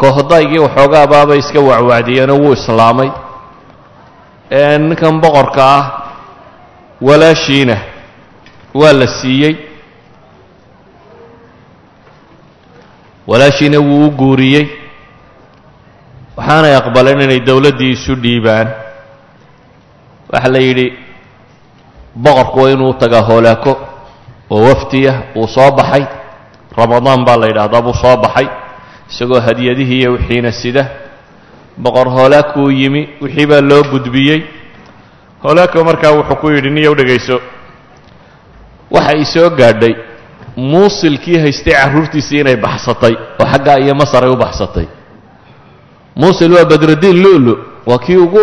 [0.00, 3.10] Koohdaygii waxoogaa baabay iska wacwacdiyeenoo wuu islaamay.
[4.88, 5.84] Ninkan boqorka ah
[7.06, 7.76] walaashiina
[8.74, 9.54] waa la siiyey.
[13.26, 14.66] Walaashiina wuu u guuriyey.
[16.36, 18.68] Waxaanay aqbaleen inay dowladdii isu dhiibaan
[20.32, 20.86] waxaa la yidhi
[22.14, 23.72] boqorku waa inuu tagaa hoolaako
[24.50, 26.04] oo wafdiya uu soo baxay.
[26.76, 28.46] Ramadaan baa la yidhaahdaa buu soo baxay
[29.10, 30.84] isagoo hadiyadihii iyo wixiina sida.
[31.78, 34.42] Boqor hoolaakuu yimi wixii baa loo gudbiyey.
[35.42, 37.40] Hoolaaka markaa wuxuu ku yidhi niyow dhegayso
[38.90, 39.94] waxa i soo gaadhay
[40.56, 44.86] muusilkii haystay carruurtiisii inay baxsatay oo xaggaa iyo masar ay u baxsatay.
[46.16, 47.54] Muusil waa badrudiin lu'lu
[47.86, 48.40] waa kii ugu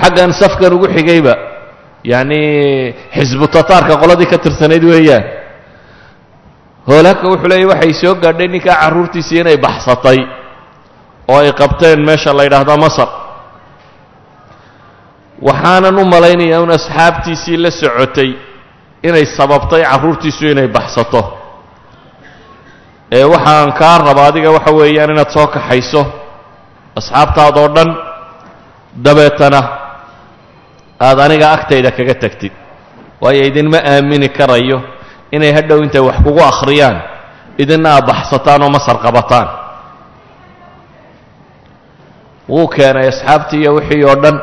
[0.00, 1.34] xaggan safkan ugu xigayba
[2.12, 2.40] yacni
[3.16, 5.24] xisbu tataarka qoladii ka tirsanayd weeyaan.
[6.88, 10.18] Hoolaaka wuxuu leeyay waxay soo gaadhay ninkaa carruurtiisii inay baxsatay
[11.32, 13.08] oo ay qabteen meesha la yidhaahdo masar.
[15.46, 18.30] Waxaanan u malaynayaa un asxaabtiisii la socotay
[19.08, 21.22] inay sababtay carruurtiisu inay baxsato.
[23.12, 26.02] Ee waxaan kaa raba adiga waxa weeyaan inaad soo kaxayso
[26.98, 27.90] asxaabtaadoo dhan
[29.04, 29.60] dabeetana
[31.06, 32.52] aad aniga agtayda kaga tagtid
[33.22, 34.78] waayo idinma aamini karayo
[35.36, 36.96] inay hadhow intay wax kugu akhriyaan
[37.62, 39.48] idinna aad baxsataan oo masar qabataan
[42.52, 44.36] wuu keenay asxaabtii iyo wixii oo dhan.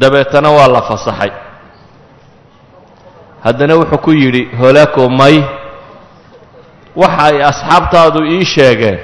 [0.00, 1.30] Dabeetana waa la fasaxay.
[3.44, 5.36] Haddana wuxuu ku yidhi hoolaako may.
[6.96, 8.98] Waxa ay asxaabtaadu ii sheegeen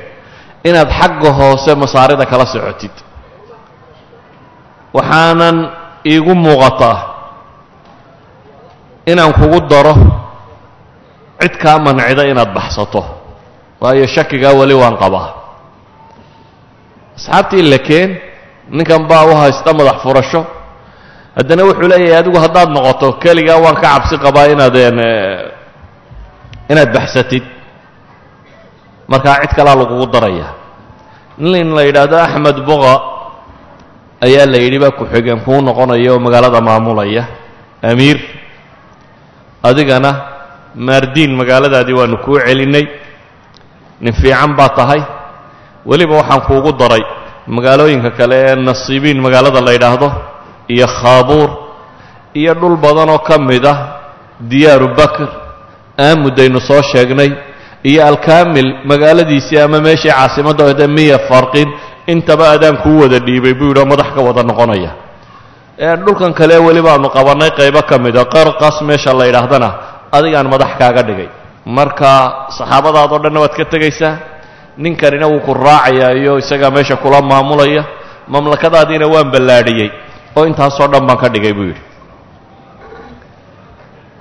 [0.69, 2.95] inaad xagga hoose masaarida kala socotid.
[4.97, 5.57] Waxaanan
[6.05, 6.99] iigu muuqataa
[9.07, 9.95] inaan kugu daro
[11.41, 13.03] cid kaa mancida inaad baxsato
[13.81, 15.29] waayo shakigaa weli waan qabaa.
[17.17, 18.11] Asxaabtii lakeen
[18.71, 20.43] ninkan baa u haysta madax furasho.
[21.37, 24.99] Haddana wuxuu leeyahay adigu haddaad noqoto keligaa waan ka cabsi qabaa inaadeen
[26.71, 27.45] inaad baxsatid.
[29.09, 30.47] Markaa cid kalaa lagugu daraya.
[31.39, 32.95] Nin la yidhaahdo axmed boqa
[34.27, 37.25] ayaa la yidhi baa ku-xigeen kuu noqonaya oo magaalada maamulaya.
[37.91, 38.19] Amiir
[39.63, 40.11] adigana
[40.87, 42.87] maardiin magaaladaadii waanu kuu celinnay
[44.01, 45.03] nin fiican baa tahay.
[45.89, 47.03] Weliba waxaan kuugu daray
[47.57, 50.09] magaalooyinka kale ee nasiibiin magaalada la yidhaahdo
[50.75, 51.51] iyo khaabuur
[52.41, 53.79] iyo dhul badan oo ka mid ah
[54.51, 55.29] diyaaru bakr.
[55.99, 57.31] Aamudaynu soo sheegnay.
[57.91, 61.69] Iyo alkaamil magaaladiisii ama meeshii caasimadda ode miya farqin
[62.09, 64.91] intaba adaan kuu wada dhiibay buu yidhi madax ka wada noqonaya.
[65.79, 69.69] Dhulkan kale weli baanu qabannay qaybo ka mida qarqas meesha la yidhaahdana
[70.13, 71.29] adigaan madax kaaga dhigay.
[71.69, 74.15] Marka saxaabadaadoo dhanna waad ka tegaysaa
[74.79, 77.85] ninkanina wuu ku raacayaa iyo isagaa meesha kula maamulaya.
[78.29, 79.91] Mamlakadaadiina waan ballaadhiyey
[80.37, 81.83] oo intaasoo dhan baan ka dhigay buu yidhi.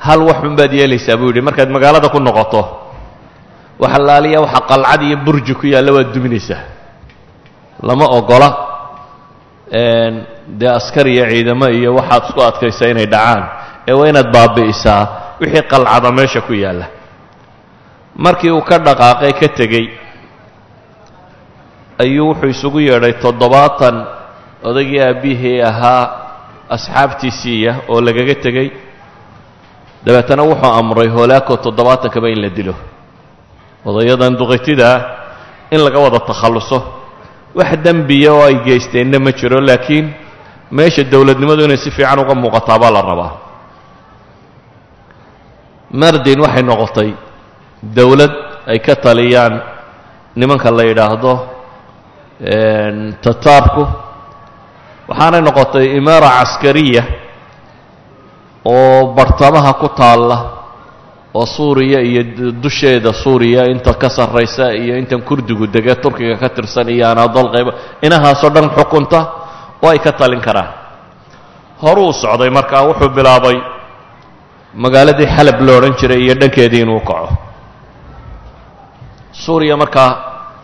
[0.05, 2.61] Hal waxun baad yeelaysaa buu yidhi markaad magaalada ku noqoto
[3.81, 6.61] wax allaaliya waxa qalcad iyo burji ku yaalla waad duminaysaa
[7.83, 8.49] lama ogola
[10.59, 13.43] dee askar iyo ciidamo iyo waxaad isku adkaysaa inay dhacaan.
[13.87, 15.01] Ee waa inaad baabi'isaa
[15.41, 16.85] wixii qalcada meesha ku yaalla.
[18.15, 19.85] Markii uu ka dhaqaaqay ka tegey
[22.03, 23.95] ayuu wuxuu isugu yeedhay toddobaatan
[24.69, 26.03] odaygii aabbihii ahaa
[26.75, 28.67] asxaabtiisiiya oo lagaga tegey.
[30.05, 32.75] Dabeetana wuxuu amray hoolaako toddobaatankaba in la dilo.
[33.85, 34.97] Odayadan duqaytidaa
[35.71, 36.77] in laga wada takhalluso
[37.57, 40.05] wax dembiya oo ay geysteenna ma jiro laakiin
[40.77, 43.31] meesha dowladnimadu inay si fiican uga muuqataa baa la rabaa.
[46.01, 47.09] Mardin waxay noqotay
[47.97, 48.33] dowlad
[48.71, 49.53] ay ka taliyaan
[50.39, 51.33] nimanka la yidhaahdo
[53.23, 53.83] tataarku
[55.09, 57.03] waxaanay noqotay imaara caskariya
[58.65, 60.37] oo bartamaha ku taalla
[61.37, 62.21] oo suuriya iyo
[62.63, 67.71] dusheeda suuriya inta ka sarraysa iyo intan kurdigu dege turkiga ka tirsan iyo anaadool qayba
[68.05, 69.19] inahaasoo dhan xukunta
[69.83, 70.69] oo ay ka talin karaan.
[71.81, 73.57] Horuu socday markaa wuxuu bilaabay
[74.83, 77.29] magaaladii xalab lo odhan jiray iyo dhankeedii inuu kaco.
[79.43, 80.11] Suuriya markaa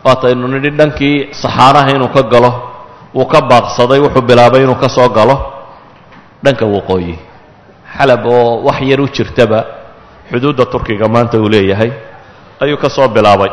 [0.04, 2.50] waataynu nidhi dhankii saxaaraha inuu ka galo
[3.16, 5.36] wuu ka baaqsaday wuxuu bilaabay inuu ka soo galo
[6.44, 7.14] dhanka waqooyi
[7.96, 9.58] xalab oo wax yar u jirtaba
[10.30, 11.90] xuduudda turkiga maanta uu leeyahay
[12.60, 13.50] ayuu ka soo bilaabay.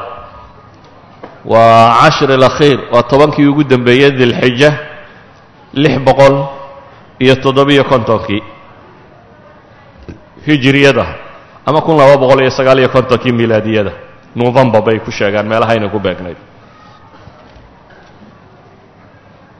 [1.45, 4.69] Waa cashir alakhiir waa tobankii ugu dembeeyey dilxija
[5.73, 6.35] lix boqol
[7.19, 8.41] iyo toddobiyo kontonkii
[10.47, 11.05] hijiriyada
[11.65, 13.91] ama kun laba boqol iyo sagaal iyo kontonkii milaadiyada.
[14.35, 16.37] Novembar bay ku sheegaan meelahayna ku beegnayd.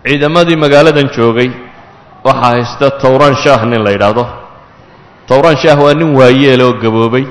[0.06, 1.50] Ciidamadii magaaladan joogay
[2.26, 4.24] waxaa haysta towran shaah nin la yidhaahdo
[5.32, 7.24] towran shaah waa nin waayeel oo gaboobay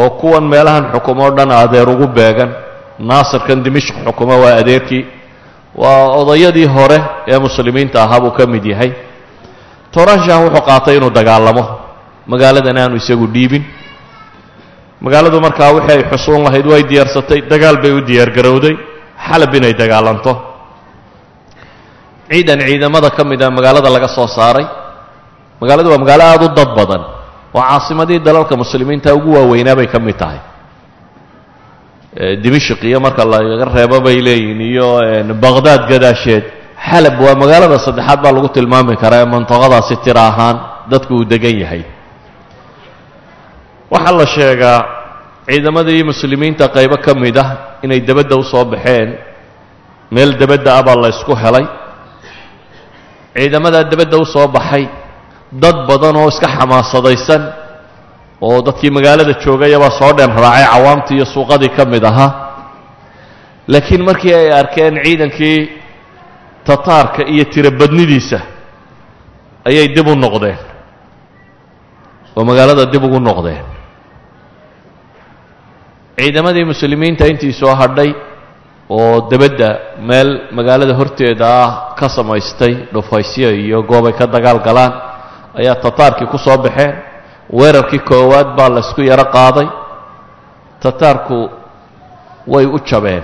[0.00, 2.50] oo kuwan meelahan xukumo o dhan adeer ugu beegan.
[3.08, 5.04] Naasirkan dimishq xukumo waa adeerkii.
[5.74, 6.98] Waa odayadii hore
[7.32, 8.90] ee muslimiinta ahaa buu ka mid yahay.
[9.92, 11.64] Towran shaah wuxuu qaatay inuu dagaalamo.
[12.32, 13.64] Magaaladan aanu isagu dhiibin.
[15.04, 18.74] Magaaladu markaa wixii ay xusuun lahayd way diyaarsatay dagaal bay u diyaargarowday
[19.28, 20.32] xalab inay dagaalanto.
[22.30, 24.66] Ciidan ciidamada ka mid a magaalada laga soo saaray
[25.60, 27.02] magaaladu waa magaalo aada u dad badan
[27.54, 30.40] oo caasimadii dalalka muslimiinta ugu waaweynaa bay ka mid tahay.
[32.42, 34.88] Dimishq iyo marka laga reebo bay leeyihiin iyo
[35.44, 36.44] baqhdaad gadaasheed
[36.88, 40.56] xalab waa magaalada saddexaad baa lagu tilmaami karaa ee mantaqadaasi tira ahaan
[40.90, 41.82] dadku uu degan yahay.
[43.92, 44.78] Waxaa la sheegaa
[45.46, 49.08] ciidamadii muslimiinta qaybo ka mid ah inay debadda u soo baxeen
[50.10, 51.10] meel debadda ah baa la
[51.44, 51.66] helay.
[53.36, 54.84] Ciidamadaa debadda u baxay
[55.52, 57.42] dad badan oo iska xamaasadaysan
[58.40, 62.30] oo dadkii magaalada joogayabaa soo dhen raacay cawaamtii iyo suuqadii ka mid ahaa
[63.72, 65.58] laakiin markii ay arkeen ciidankii
[66.64, 68.38] tataarka iyo tirobadnidiisa
[69.68, 70.58] ayay dib u noqdeen.
[72.36, 73.64] Oo magaalada dib ugu noqdeen.
[76.18, 78.10] Ciidamadii muslimiinta intii soo hadhay
[78.88, 79.68] oo debadda
[80.08, 84.92] meel magaalada horteeda ah ka samaystay dhufaysyo iyo goobay ka dagaal galaan
[85.58, 86.92] ayaa tataarkii ku soo baxeen
[87.58, 89.68] weerarkii koowaad baa laysku yaro qaaday.
[90.82, 91.38] Tataarku
[92.46, 93.22] way u jabeen.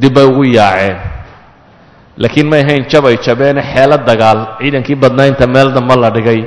[0.00, 0.96] Dib bay ugu yaaceen.
[2.16, 6.40] Laakiin may ahayn jabay jabeene xeelo dagaal ciidankii badnaynta meel damba la dhigay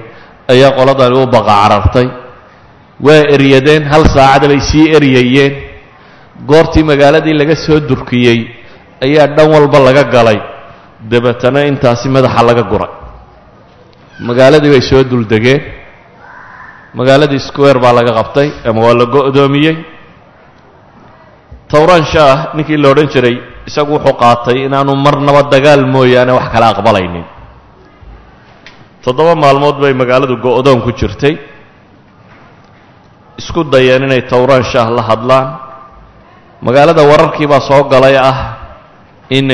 [0.54, 2.08] ayaa qoladani u baqa carartay.
[3.06, 5.54] Waa eryadeen hal saacad bay sii eryayeen
[6.50, 8.40] goortii magaaladii laga soo durkiyey
[9.06, 10.40] ayaa dhan walba laga galay.
[11.12, 13.03] Dabeetana intaasi madaxa laga guray
[14.20, 15.62] magaaladii bay soo duldegeen.
[16.94, 19.76] Magaaladii square baa laga qabtay ama waa la go'doomiyey.
[21.72, 23.36] Towran shaah ninkii la odhan jiray
[23.68, 27.26] isagu wuxuu qaatay inaanu marnaba dagaal mooyaane wax kala aqbalaynin.
[29.04, 31.36] Toddoba maalmood bay magaaladu go'doon ku jirtay.
[33.42, 35.48] Isku dayeen inay towran shaah la hadlaan.
[36.62, 38.38] Magaalada wararkii baa soo galay ah
[39.30, 39.48] in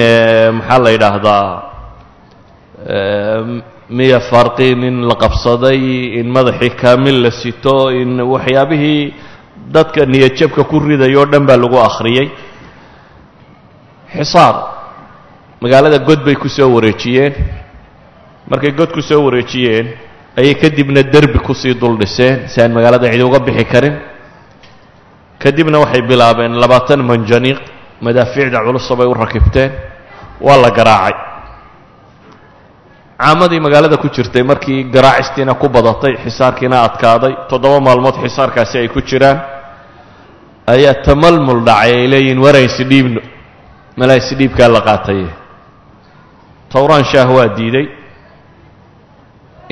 [0.60, 1.46] maxaa la yidhaahdaa
[3.90, 5.80] miya farqiin in la qabsaday
[6.20, 9.14] in madaxii kaamil la sito in waxyaabihii
[9.76, 12.28] dadka niyadjabka ku ridayo o dhan baa lagu akhriyey
[14.16, 14.56] xisaar
[15.62, 17.34] magaalada god bay ku soo wareejiyeen.
[18.50, 19.86] Markay god ku soo wareejiyeen
[20.38, 23.96] ayay kadibna derbi ku sii dul dhiseen si aan magaalada cidi uga bixi karin.
[25.40, 27.60] Kadibna waxay bilaabeen labaatan manjaniiq
[28.02, 29.72] madaafiicda culusa bay u rakibteen
[30.42, 31.29] waa la garaacay
[33.20, 39.02] caamadii magaalada ku jirtay markii garaacistiina ku badatay xisaarkiina adkaaday toddoba maalmood xisaarkaasi ay ku
[39.10, 39.38] jiraan
[40.74, 43.22] ayaa tamalmul dhacay ay leeyihiin waran isdhiibno
[44.00, 45.28] malaa isdhiibkaa la qaataye
[46.74, 47.86] towraan shaah waa diiday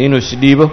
[0.05, 0.67] inuu isdhiibo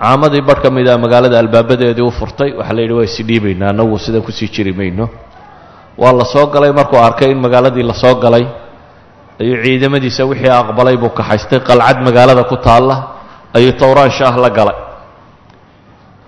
[0.00, 3.98] caamadii barh ka mid a magaalada albaabadeedii u furtay waxaa la yidhi waa isdhiibaynaa annagu
[4.04, 5.08] sidan ku sii jiri mayno.
[5.98, 8.44] Waa la soo galay markuu arkay in magaaladii la galay
[9.40, 11.60] ayuu ciidamadiisa wixii aqbalay buu kaxaystay.
[11.68, 12.96] Qalcad magaalada ku taalla
[13.56, 14.78] ayuu towraan shaah la galay.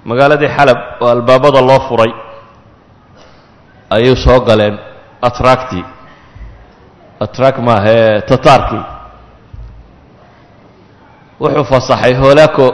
[0.08, 2.12] Magaaladii xalab oo albaabada loo furay
[3.96, 4.76] ayuu soo galeen
[5.28, 5.80] atracti
[7.24, 8.84] atrak maahee tataarkii
[11.42, 12.66] wuxuu fasaxay hoolaako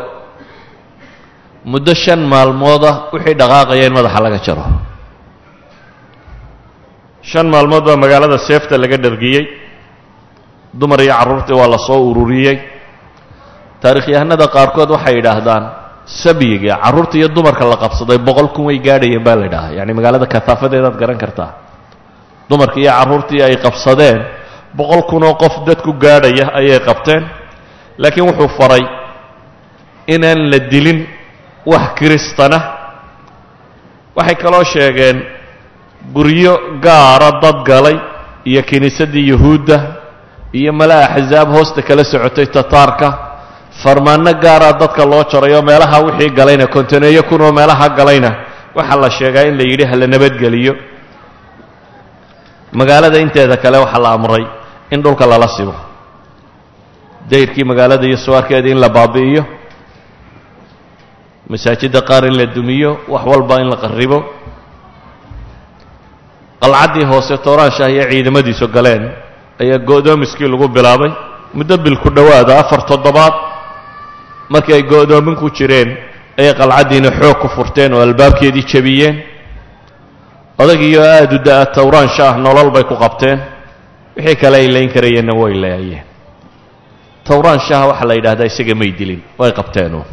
[1.73, 4.65] muddo shan maalmooda wixii dhaqaaqaya in madaxa laga jaro.
[7.31, 9.45] Shan maalmood baa magaalada seefta laga dhargiyey
[10.81, 12.57] dumar iyo carruurtii waa la soo ururiyey.
[13.83, 15.65] Taarikhyahanada qaarkood waxay yidhaahdaan
[16.23, 20.27] sabyiga carruurta iyo dumarka la qabsaday boqol kun way gaadhayeen baa la yidhahaa yacni magaalada
[20.35, 21.51] kasaafadeedaad garan kartaa.
[22.51, 24.19] Dumarkii iyo carruurtii ay qabsadeen
[24.79, 27.23] boqol kunoo qof dadku gaadhaya ayay qabteen.
[28.03, 28.83] Laakiin wuxuu faray
[30.15, 30.99] inaan la dilin
[31.67, 32.59] wax kiristana.
[34.17, 35.17] Waxay kaloo sheegeen
[36.15, 36.55] guryo
[36.85, 37.97] gaara dad galay
[38.45, 39.77] iyo kiniisaddii yuhuudda
[40.59, 43.09] iyo mala axsaab hoosta kala socotay tataarka.
[43.83, 48.31] Farmaanno gaaraa dadka loo jaray meelaha wixii galayna kontaneeyo kunoo meelaha galayna.
[48.77, 50.75] Waxaa la sheegaa in la yidhi hala nabadgeliyo.
[52.79, 54.45] Magaalada inteeda kale waxaa la amray
[54.91, 55.75] in dhulka lala sibo
[57.31, 59.43] dayrkii magaalada iyo suwaarkeeda in la baabi'iyo.
[61.51, 64.19] Masaajidda qaar in la dumiyo wax walba in la qarribo.
[66.63, 69.05] Qalcaddii hoose tooraanshaah iyo ciidamadiisu galeen
[69.63, 71.13] ayaa go'doomiskii lagu bilaabay.
[71.55, 73.35] Muddo bil ku dhowaada afar toddobaad
[74.51, 75.91] markii ay go'doomin ku jireen
[76.39, 79.17] ayay qalcaddiina xoog ku furteen oo albaabkeedii jebiyeen.
[80.59, 83.39] Odagiiyo aada u da'a towraansha ah nolol bay ku qabteen.
[84.17, 86.03] Wixii kale ay layn karayeenna way laayeen.
[87.29, 90.05] Towraanshaha waxaa la yidhahdaa isaga may dilin way qabteenuun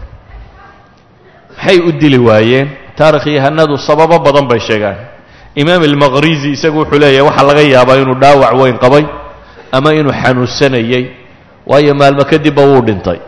[1.58, 2.68] maxay u dili waayeen?
[2.98, 4.98] Taarikhyahanadu sababo badan bay sheegaan.
[5.56, 9.04] Imaam almaqrizi isagu wuxuu leeyahay waxaa laga yaabaa inuu dhaawac weyn qabay
[9.72, 11.03] ama inuu xanuunsanayey
[11.69, 13.19] waayo maalmo kadibba wuu dhintay.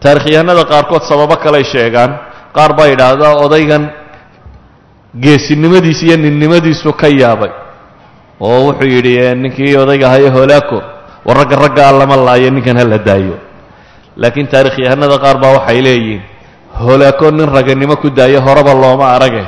[0.00, 2.10] Taarikhyahanada qaarkood sababo kaley sheegaan.
[2.56, 3.82] Qaar baa yidhaahdaa odaygan
[5.16, 7.50] geesinimadiis iyo ninnimadiisu ka yaabay.
[8.40, 10.78] Oo wuxuu yidhi ninkii odayga hayo holaako
[11.26, 13.36] war ragga ragga a lama laayo ninkan ha la daayo.
[14.16, 16.22] Laakiin taarikhyahanada qaar baa waxay leeyihiin
[16.84, 19.44] holaako nin raganimo ku daayo horeba looma arage.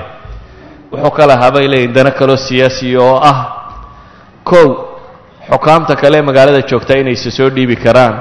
[0.93, 3.39] Wuxuu ka lahaa bay leeyihiin dana kaloo siyaasiya oo ah.
[4.47, 4.86] Kow
[5.51, 8.15] xukaamta kale magaalada joogtaa inayse soo dhiibi karaan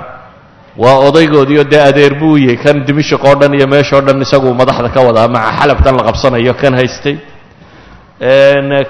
[0.84, 4.90] waa odaygoodiio dee adeer buu yahay kan dimishiq oo dhan iyo meeshao dhan isaguu madaxda
[4.96, 7.16] ka wadaa maca xalabkan la qabsanayo kan haystay.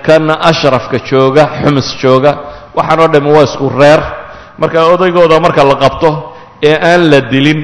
[0.05, 2.31] Kan ashrafka jooga xumus jooga
[2.77, 4.01] waxaan oo dhami waa isku reer.
[4.61, 6.09] Marka odaygooda marka la qabto
[6.63, 7.59] ee aan la dilin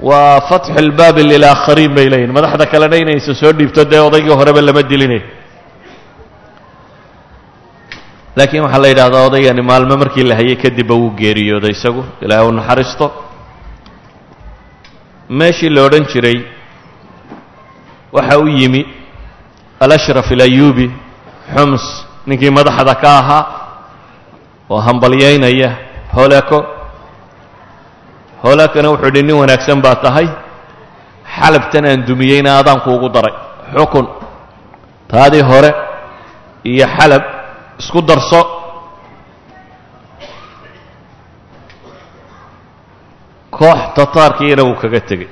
[0.00, 4.82] waa fatxu lbaabi lilaakhariin bay leeyihiin madaxda kalena inayse soo dhiibto dee odaygii horeba lama
[4.82, 5.18] diline
[8.38, 12.02] laakiin waxaa la yidhahdaa odaygani maalmo markii la hayay kadibba wuu geeriyooday isagu.
[12.24, 13.06] Ilaahay u naxariisto.
[15.38, 16.38] Meeshii la odhan jiray
[18.12, 18.82] waxa u yimi
[19.80, 20.86] alashraf alayuubi
[21.54, 21.84] xums
[22.26, 23.44] ninkii madaxda ka ahaa
[24.70, 25.70] oo hambalyaynaya
[26.14, 26.58] holako.
[28.42, 30.28] Holakona wuxuu idhi nin wanaagsan baa tahay
[31.38, 33.34] xalabtan aan dumiyeyna adaanku ugu daray.
[33.74, 34.06] Xukun.
[35.10, 35.70] Taadii hore
[36.64, 37.22] iyo xalab
[37.80, 38.40] isku darso.
[43.50, 45.28] Koox tataarkiina wuu kaga tegey.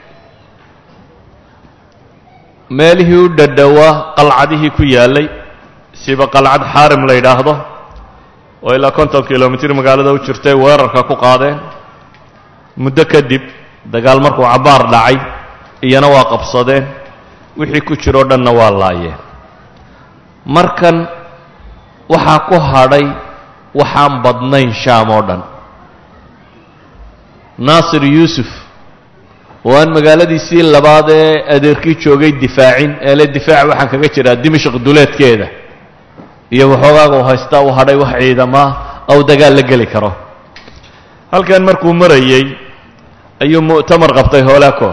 [2.70, 5.26] Meelihii u dhadhowaa qalcadihii ku yaallay
[6.02, 7.52] siba qalcad xaarim la yidhaahdo
[8.66, 11.58] oo ilaa konton kilomitir magaalada u jirtay weerarka ku qaadeen.
[12.82, 13.42] Muddo kadib
[13.92, 15.16] dagaal markuu cabbaar dhacay
[15.86, 16.84] iyana waa qabsadeen.
[17.58, 19.18] Wixii ku jiroo dhanna waa laayeen.
[20.46, 20.96] Markan
[22.12, 23.06] waxaa ku hadhay
[23.74, 25.42] waxaan badnayn shaam oo dhan.
[27.58, 28.46] Naasir yuusuf
[29.64, 34.74] oo aan magaaladiisii labaad ee adeerkii joogay difaacin ee le difaac waxaan kaga jiraa dimashq
[34.86, 35.46] duleedkeeda.
[36.54, 38.68] Iyo waxoogaaga u haystaa u hadhay wax ciidamaa
[39.12, 40.12] aw dagaal la geli karo.
[41.32, 42.44] Halkan markuu marayey
[43.42, 44.88] ayuu mu'tamar qabtay hoolaako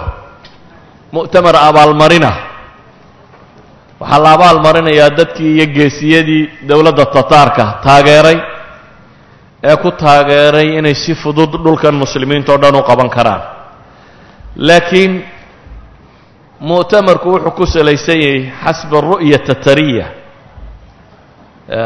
[1.16, 2.32] mu'tamar abaalmarina
[4.04, 8.38] waxaa la abaalmarinayaa dadkii iyo geesiyadii dowladda tataarka taageeray
[9.70, 13.42] ee ku taageeray inay si fudud dhulkan muslimiinta o dhan u qaban karaan.
[14.68, 15.14] Laakiin
[16.70, 20.06] mu'tamarku wuxuu ku salaysan yahay xasba ru'ya tatariya.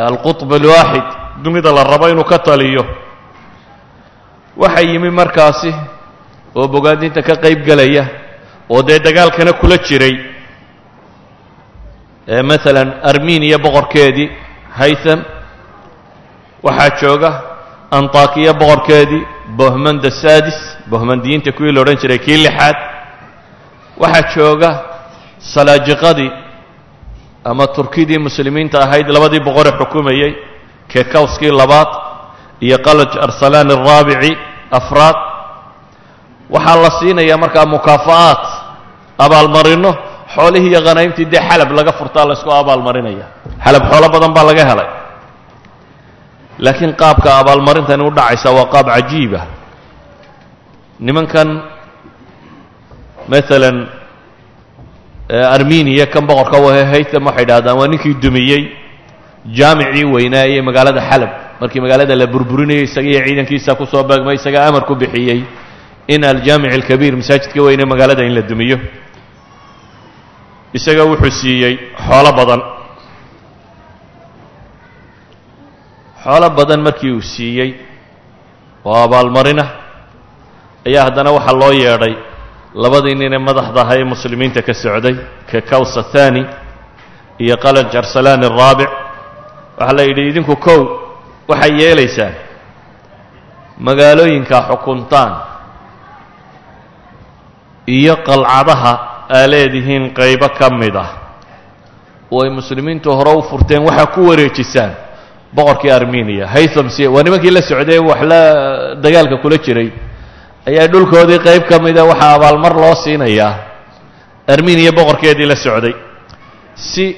[0.09, 1.07] Alqutb alwaaxid
[1.43, 2.83] dunida la rabo inuu ka taliyo.
[4.57, 5.71] Waxa yimi markaasi
[6.55, 8.03] oo bogaadinta ka qayb gelaya
[8.69, 10.15] oo dee dagaalkana kula jiray
[12.27, 14.29] maalan armeniya boqorkeedii
[14.79, 15.19] haytham
[16.63, 17.31] waxaa jooga
[17.97, 19.23] antakiya boqorkeedii
[19.59, 20.57] bohmanda sadis
[20.91, 22.75] bohmandiyiinta kuwii la odhan jiray kii lixaad.
[24.01, 24.69] Waxaa jooga
[25.53, 26.31] salaajiqadii
[27.49, 30.31] ama turkidii muslimiinta ahayd labadii boqore xukumayey
[30.91, 31.87] kekawskii labaad
[32.65, 34.31] iyo qalaj arsalaan araabici
[34.79, 35.17] afraad.
[36.53, 38.43] Waxaa la siinayaa markaa mukaafa'aat
[39.25, 39.91] abaalmarino
[40.35, 43.25] xoolihii iyo khanaymtii dee xalab laga furtaa la ysku abaalmarinaya.
[43.65, 44.89] Xalab xoolo badan baa laga helay.
[46.65, 49.41] Laakiin qaabka abaalmarintani u dhacaysa waa qaab cajiiba
[51.05, 51.47] nimankan
[53.31, 53.77] maalan
[55.55, 58.61] armeniya kan boqorka wahe haytham waxay idhahdaan waa ninkii dumiyey
[59.57, 61.31] jaamicii weynaaye magaalada xalab.
[61.61, 65.39] Markii magaalada la burburinayay isaga iyo ciidankiisa ku soo beegmay isaga amar ku bixiyey
[66.07, 68.77] in aljaamic alkabiir masaajidka weyne magaalada in la dumiyo
[70.73, 71.73] isaga wuxuu siiyey
[72.07, 72.61] xoolo badan.
[76.23, 77.71] Xoolo badan markii uu siiyey
[78.85, 79.65] oo abaalmarina.
[80.87, 82.13] Ayaa haddana waxaa loo yeedhay
[82.83, 85.15] labadii ninee madaxda ahaa ee muslimiinta ka socday
[85.51, 86.41] ka kawsa thani
[87.43, 88.89] iyo qalaj arsalaan araabic
[89.79, 90.81] waxaa la yidhi idinku kow
[91.49, 92.33] waxay yeelaysaan
[93.87, 95.31] magaalooyinkaa xukuntaan
[97.97, 98.93] iyo qalcadaha
[99.29, 101.09] aa leedihiin qaybo ka mid ah.
[102.31, 104.91] Oo ay muslimiintu hore u furteen waxaa ku wareejisaan
[105.55, 106.47] boqorkii armeniya.
[106.47, 108.39] Haytham si waa nimankii la socday wax la
[108.95, 109.91] dagaalka kula jiray.
[110.67, 113.53] Ayaa dhulkoodii qayb ka mida waxaa abaalmar loo siinayaa.
[114.47, 115.93] Armeniya boqorkeedii la socday.
[116.75, 117.15] Si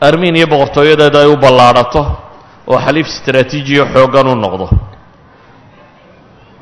[0.00, 2.00] armeniya boqortooyadeeda ay u ballaadhato
[2.66, 4.66] oo xaliif istraatiijiya xooggan u noqdo.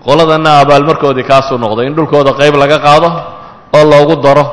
[0.05, 3.09] Qoladanna abaalmarkoodii kaasuu noqday in dhulkooda qayb laga qaado
[3.77, 4.45] oo loogu daro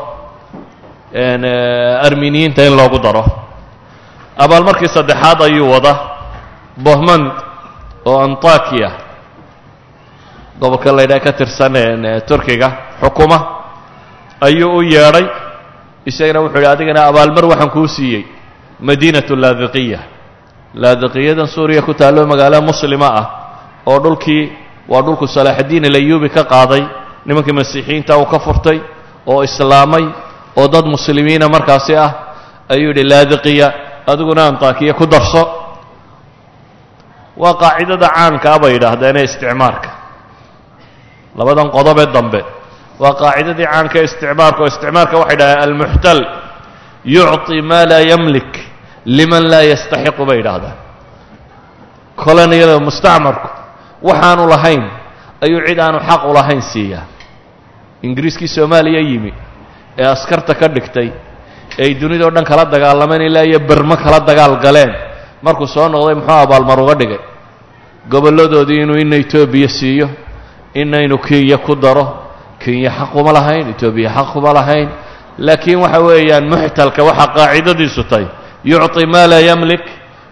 [1.14, 3.24] armeniyiinta in loogu daro.
[4.38, 5.94] Abaalmarkii saddexaad ayuu wada
[6.78, 7.32] bohmand
[8.06, 8.90] oo antakiya.
[10.60, 11.74] Gobolka la ydhaha ka tirsan
[12.28, 12.70] turkiga
[13.02, 13.38] xukuma
[14.42, 15.26] ayuu u yeedhay.
[16.06, 18.24] Isagana wuxuu yidhi adigana abaalmar waxaan kuu siiyey.
[18.80, 20.00] Madiinatu laadiqiya.
[20.76, 23.26] Laadiqiyadan suuriya ku taallo magaalo muslima ah
[23.86, 24.52] oo dhulkii
[24.90, 26.84] waa dhulku salaaxaddiin alayuubi ka qaaday.
[27.26, 28.80] Nimankii masiixiyiinta uu ka furtay
[29.28, 30.06] oo islaamay
[30.60, 32.10] oo dad muslimiina markaasi ah
[32.74, 33.68] ayuu yidhi laadiqiya
[34.12, 35.44] adiguna antakiya ku darso.
[37.42, 39.90] Waa qaacidada caankaa bay yidhaahdeen ee isticmaarka
[41.40, 42.42] labadan qodobee dambe
[43.02, 46.20] waa qaacidadii caanka ee isticmaarka oo isticmaarka waxay dhahdeen almuxtal
[47.16, 48.52] yucطi maa laa yamlik
[49.18, 50.78] liman laa yastaxiqu bay yidhaahdaan
[52.24, 53.48] koloniyada mustacmarku
[54.08, 54.84] waxaanu lahayn
[55.46, 57.06] ayuu cid aanu xaq u lahayn siiyaa.
[58.08, 59.32] Ingiriiskii soomaaliya yimi
[59.98, 61.10] ee askarta ka dhigtay
[61.80, 64.92] ay dunidao dhan kala dagaalameen ilaa iyo bermo kala dagaal galeen.
[65.42, 67.20] Markuu soo noqday muxuu abaalmar uga dhigay.
[68.12, 70.08] Gobolladoodii inuu ina etoobiya siiyo
[70.74, 72.06] inaynu kenya ku daro.
[72.60, 74.90] Kenya xaquma lahayn etoobiya xaquma lahayn.
[75.38, 78.28] Laakiin waxa weeyaan muxtalka waxaa qaacidadiisu tahay.
[78.64, 79.84] Yucطi maa laa yamlik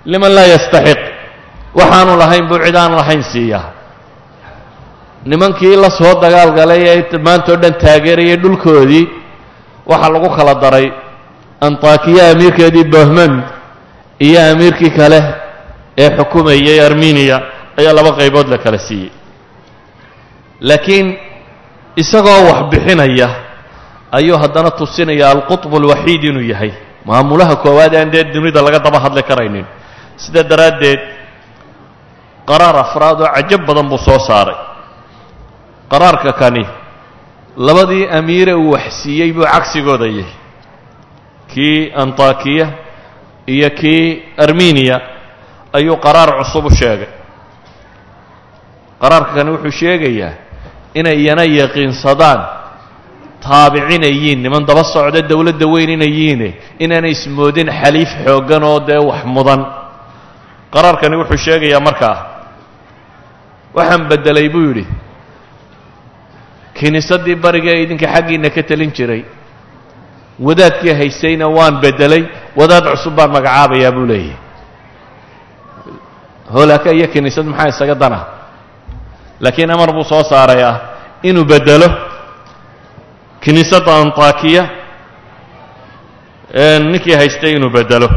[0.06, 1.00] liman laa yastaxiq.
[1.76, 3.66] Waxaanu lahayn buu cid aan lahayn siiyaa.
[5.26, 9.06] Nimankii la soo dagaal galay ee maantao dhan taageerayay dhulkoodii
[9.90, 10.88] waxaa lagu kala daray
[11.62, 13.44] antakiya amiirkeedii bohmand
[14.20, 15.20] iyo amiirkii kale
[15.98, 17.38] ee xukumayay armeniya
[17.80, 19.12] ayaa laba qaybood la kala siiyey.
[20.62, 21.08] Laakiin
[22.02, 23.30] isagoo wax bixinaya
[24.18, 26.72] ayuu haddana tusinaya alqutb alwaxiid inuu yahay.
[27.06, 29.66] Maamulaha koowaad aan dee dunida laga daba hadli karaynin.
[30.18, 31.02] Sida daraaddeed
[32.50, 34.56] qaraar afraad oo cajab badan buu soo saaray.
[35.92, 36.64] Qaraarka kani
[37.58, 40.34] labadii amiire uu wax siiyey buu cagsigooda yahay.
[41.54, 42.68] Kii antakiya
[43.48, 44.98] iyo kii armeniya
[45.74, 47.08] ayuu qaraar cusub u sheegay.
[49.02, 50.34] Qaraarka kani wuxuu sheegayaa
[50.94, 52.40] inay iyana yaqiinsadaan
[53.44, 56.50] taabicin ay yihiin niman daba socda dowladda weyn inay yihiine
[56.80, 59.62] inaanay ismoodin xaliif xooggan oo dee wax mudan.
[60.74, 62.18] Qaraarkani wuxuu sheegayaa markaa
[63.76, 64.86] waxaan beddelay buu yidhi
[66.78, 69.24] kiniisaddii bariga ee idinka xaggiinna ka telin jiray.
[70.48, 72.24] Wadaadkii haystayna waan beddelay
[72.60, 74.38] wadaad cusub baan magacaabayaa buu leeyahay.
[76.54, 78.20] Hoolaaka iyo kiniisad maxaa isaga dana?
[79.44, 80.76] Laakiin amar buu soo saaray ah
[81.24, 81.88] inuu beddelo
[83.44, 84.64] kiniisadda antakiya
[86.92, 88.10] ninkii haystay inuu beddelo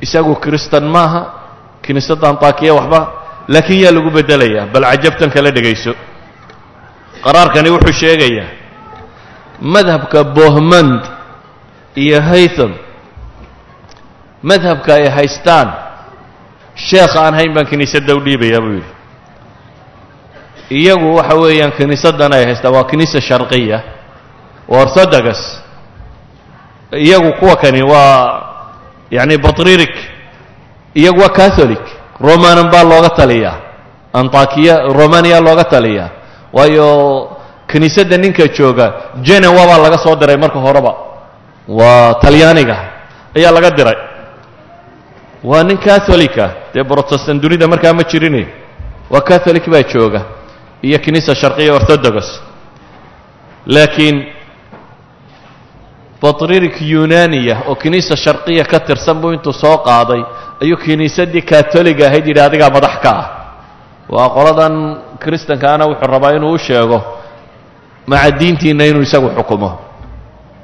[0.00, 1.20] isagu kristan maaha
[1.84, 3.00] kiniisadda antakiya waxba
[3.48, 5.92] laakiin yaa lagu beddelayaa bal cajabtan kala dhegayso
[7.24, 8.48] qaraarkani wuxuu sheegayaa
[9.74, 11.00] madhabka bohmand
[12.02, 12.72] iyo haytham
[14.42, 15.68] madhabka ay haystaan
[16.88, 18.92] sheekh aan hayn baan kiniisadda u dhiibayaa buu yidhi.
[20.78, 23.78] Iyagu waxa weeyaan kiniisaddan ay haystaan waa kiniisa sharqiya
[24.68, 25.36] waa orthodox.
[27.06, 28.42] Iyagu kuwa kani waa
[29.10, 29.94] yacni batririk
[30.94, 31.80] iyagu waa catholic.
[32.20, 33.56] Romanan baa looga taliyaa
[34.12, 36.08] antakiya romania looga taliyaa
[36.52, 36.88] waayo
[37.70, 38.86] kiniisadda ninka jooga
[39.22, 40.92] genewa baa laga soo diray marka horeba.
[41.68, 42.76] Waa talyaaniga
[43.36, 43.96] ayaa laga diray.
[45.44, 48.46] Waa nin catholicah dee protestant dunida markaa ma jirine
[49.10, 50.20] waa catholic baa jooga
[50.82, 52.40] iyo kiniisa sharqiya orthodox.
[53.66, 54.26] Laakiin
[56.22, 60.22] batririk yunaniya oo kiniisa sharqiya ka tirsan buu intuu soo qaaday
[60.62, 63.26] ayuu kiniisaddii katoliga ahayd yidhi adigaa madax ka ah
[64.14, 64.74] waa qoladan
[65.22, 66.98] kristankaana wuxuu rabaa inuu u sheego
[68.06, 69.70] maca diintiinna inuu isagu xukumo.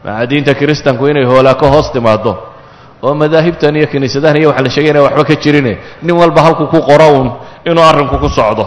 [0.04, 2.32] Maca diinta kiristanku inay hoolaako hoos timaado
[3.02, 5.72] oo madaahibtan iyo kiniisadahan iyo waxa la sheegayna waxba ka jirine
[6.02, 7.28] nin walba halku ku qoro uun
[7.64, 8.64] inuu arrinku ku socdo.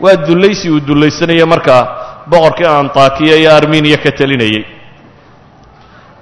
[0.00, 1.82] Waa dullaysi uu dullaysanaya markaa
[2.30, 4.64] boqorkii antakiya iyo armeniya ka telinayey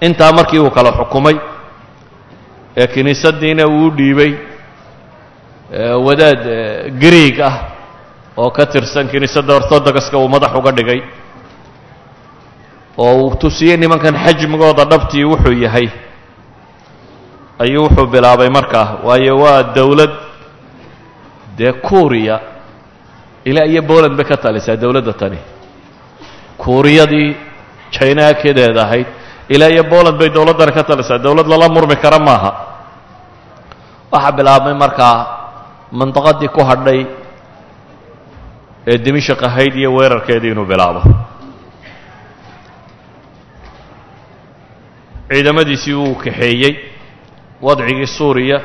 [0.01, 1.37] intaa markii uu kala xukumay
[2.77, 4.33] ee kiniisaddiina uu dhiibay
[6.07, 6.43] wadaad
[7.01, 7.55] greeg ah
[8.37, 11.01] oo ka tirsan kiniisadda orthodoxka uu madax uga dhigay
[12.99, 15.87] oo uu tusiyey nimankan xajmigooda dhabtii wuxuu yahay
[17.63, 20.13] ayuu wuxuu bilaabay markaa waayo waa dowlad
[21.59, 22.37] dee kuuriya
[23.45, 25.39] ilaa iyo boland bay ka talisaa dowladda tani.
[26.59, 27.37] Kuuriyadii
[27.95, 29.07] jinakedeed ahayd
[29.55, 32.51] ilaa iyo boland bay dowladdani ka talisaa dowlad lala murmi kara maaha.
[34.13, 35.17] Waxaa bilaabmay markaa
[35.93, 37.01] mandaqadii ku hadhay
[38.87, 41.03] ee dimishaq ahayd iyo weerarkeedii inuu bilaabo.
[45.33, 46.75] Ciidamadiisii uu kaxeeyey
[47.63, 48.59] wadcigii suuriya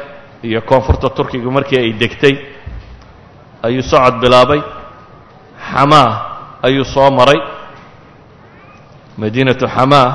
[0.43, 2.35] iyo koonfurta turkiga markii ay degtay
[3.63, 4.61] ayuu socod bilaabay.
[5.71, 6.09] Xamaa
[6.67, 7.39] ayuu soo maray.
[9.17, 10.07] Madiinatu xamaa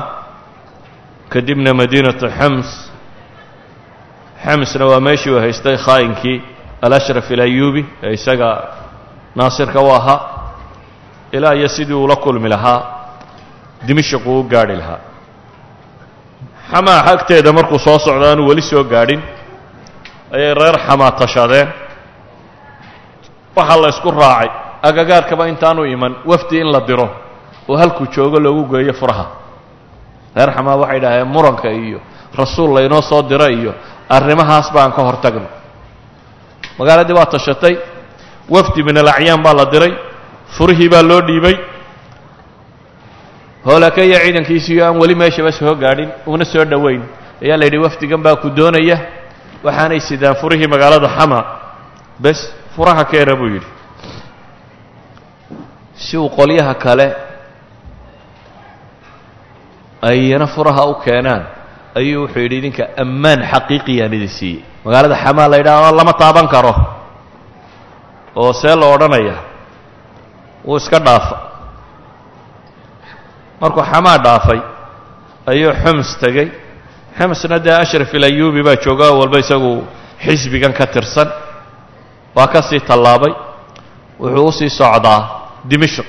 [1.29, 2.69] kadibna madiinatu xams.
[4.45, 6.37] Xamsna waa meeshii uu haystay khaa'inkii
[6.81, 8.49] alashraf ilayubi ee isaga
[9.35, 10.19] naasirka u ahaa
[11.31, 12.79] ilaa iyo sidii uula kulmi lahaa
[13.87, 14.99] dimishaq uu u gaadhi lahaa
[16.71, 19.21] xamaa agteeda markuu soo socdo aanu weli soo gaadhin.
[20.35, 21.67] Ayay reer xamaa tashadeen
[23.57, 24.49] waxaa la ysku raacay.
[24.89, 27.07] Agagaarkaba intaanu iman wafdi in la diro.
[27.69, 29.25] Oo halkuu joogo loogu geeyo furaha.
[30.35, 31.99] Reer xamaa waxay idhaaheen muranka iyo
[32.39, 33.71] rasuul laynoo soo diro iyo
[34.09, 35.47] arrimahaas baan ka hor tagno
[36.79, 37.73] magaaladii waa tashatay
[38.49, 39.93] wafdi min alacyaan baa la diray
[40.57, 41.55] furihii baa loo dhiibay.
[43.65, 47.01] Hoolakaya ciidankiisiiyo aan weli meeshaba soo gaadhin una soo dhoweyn.
[47.43, 48.97] Ayaa la yidhi wafdigan baa ku doonaya
[49.65, 51.39] waxaanay sidaan furihii magaalada xama.
[52.19, 52.39] Bes
[52.75, 53.67] furaha keena buu yidhi.
[55.95, 57.07] Si uu qolyaha kale
[60.01, 61.43] ayna furaha u keenaan
[61.95, 64.61] ayuu wuxuu yidhi idinka ammaan xaqiiqiyaan idin siiyey.
[64.85, 66.73] Magaalada xamaa la yidhaha lama taaban karo
[68.35, 69.35] oo see la odhanaya
[70.65, 71.37] wuu iska dhaafa
[73.61, 74.59] markuu xamaa dhaafay
[75.51, 76.47] ayuu xums tegey.
[77.17, 79.71] Xumsna dee ashraf ilayubi baa jooga walba isagu
[80.25, 81.29] xisbigan ka tirsan
[82.35, 83.33] waa ka sii tallaabay.
[84.19, 85.21] Wuxuu u sii socdaa
[85.69, 86.07] dimishq.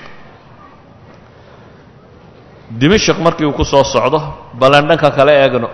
[2.80, 4.18] Dimishq markii uu ku soo socdo
[4.60, 5.68] ballan dhanka kale eegno.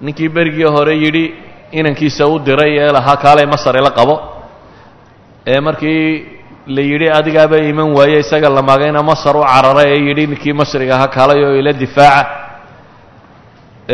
[0.00, 1.24] Ninkii berigii hore yidhi
[1.72, 4.14] inankiisa u diray ee lahaa kaalay masar ila qabo
[5.46, 6.04] ee markii
[6.74, 10.94] la yidhi adigaaba iman waaye isaga la magayna masar u cararay ee yidhi ninkii masriga
[10.96, 12.24] ahaa kaalay oo ila difaaca.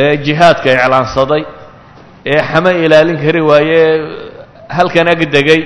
[0.02, 1.42] Ee jihaadka iclaansaday
[2.32, 3.80] ee xame ilaalin kari waaye
[4.76, 5.60] halkan ag degay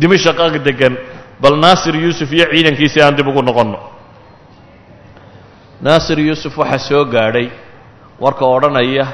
[0.00, 0.94] dimashaq ag degan
[1.42, 3.78] bal naasir yuusuf iyo ciidankiisii aan dib ugu noqonno.
[5.86, 7.46] Naasir yuusuf waxaa soo gaadhay
[8.24, 9.04] warka odhanaya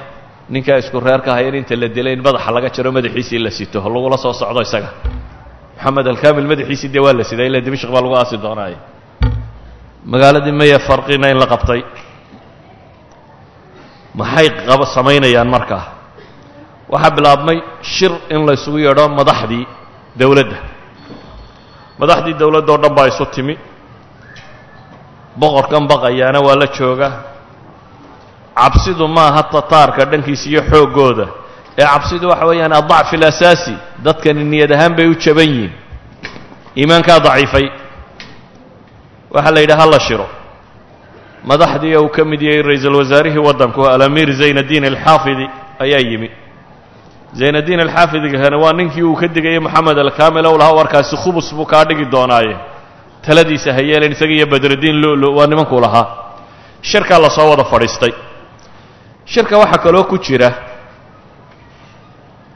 [0.55, 3.79] ninkaa isku reerka haya in inta la dilay in madaxa laga jaro madaxiisii la sito
[3.95, 4.91] lagula soo socdo isaga
[5.79, 8.77] moxamed alkamil madaxiisii dee waa la siday ila dimashq baa lagu aasi doonaaye
[10.13, 11.81] magaaladii maya farqina in la qabtay.
[14.15, 15.85] Maxay qaba samaynayaan markaa
[16.93, 19.65] waxaa bilaabmay shir in la ysugu yeedho madaxdii
[20.21, 20.59] dowladda.
[22.01, 23.55] Madaxdii dowladda oo dhan baa isu timi.
[25.41, 27.09] Boqorkan baqayaana waa la jooga.
[28.59, 31.27] Cabsidu maaha tataarka dhankiisa iyo xooggooda
[31.79, 33.75] ee cabsidu waxa weeyaan adacfi alasaasi
[34.05, 35.73] dadkani niyad ahaan bay u jaban yihiin.
[36.77, 37.67] Iimaankaa daciifay.
[39.35, 40.27] Waxaa la yidhi ha la shiro.
[41.45, 45.47] Madaxdii uu ka mid yahay ra'iisul wasaarihii waddanku alamiir zaynaddiin alxaafidi
[45.85, 46.31] ayaa yimi.
[47.35, 51.85] Zaynaddiin alxaafidigana waa ninkii uu ka digayay moxamed alkamil ow lahaa warkaasi khubus buu kaa
[51.85, 52.57] dhigi doonaaye.
[53.23, 56.07] Taladiisa ha yeelen isaga iyo badrudiin lulu waa nimankuu lahaa.
[56.83, 58.13] Shirkaa la wada fadhiistay.
[59.25, 60.53] Shirka waxaa kaloo ku jira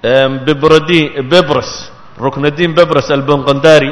[0.02, 1.70] bebros
[2.18, 3.90] ruknadiin bebros albonqondari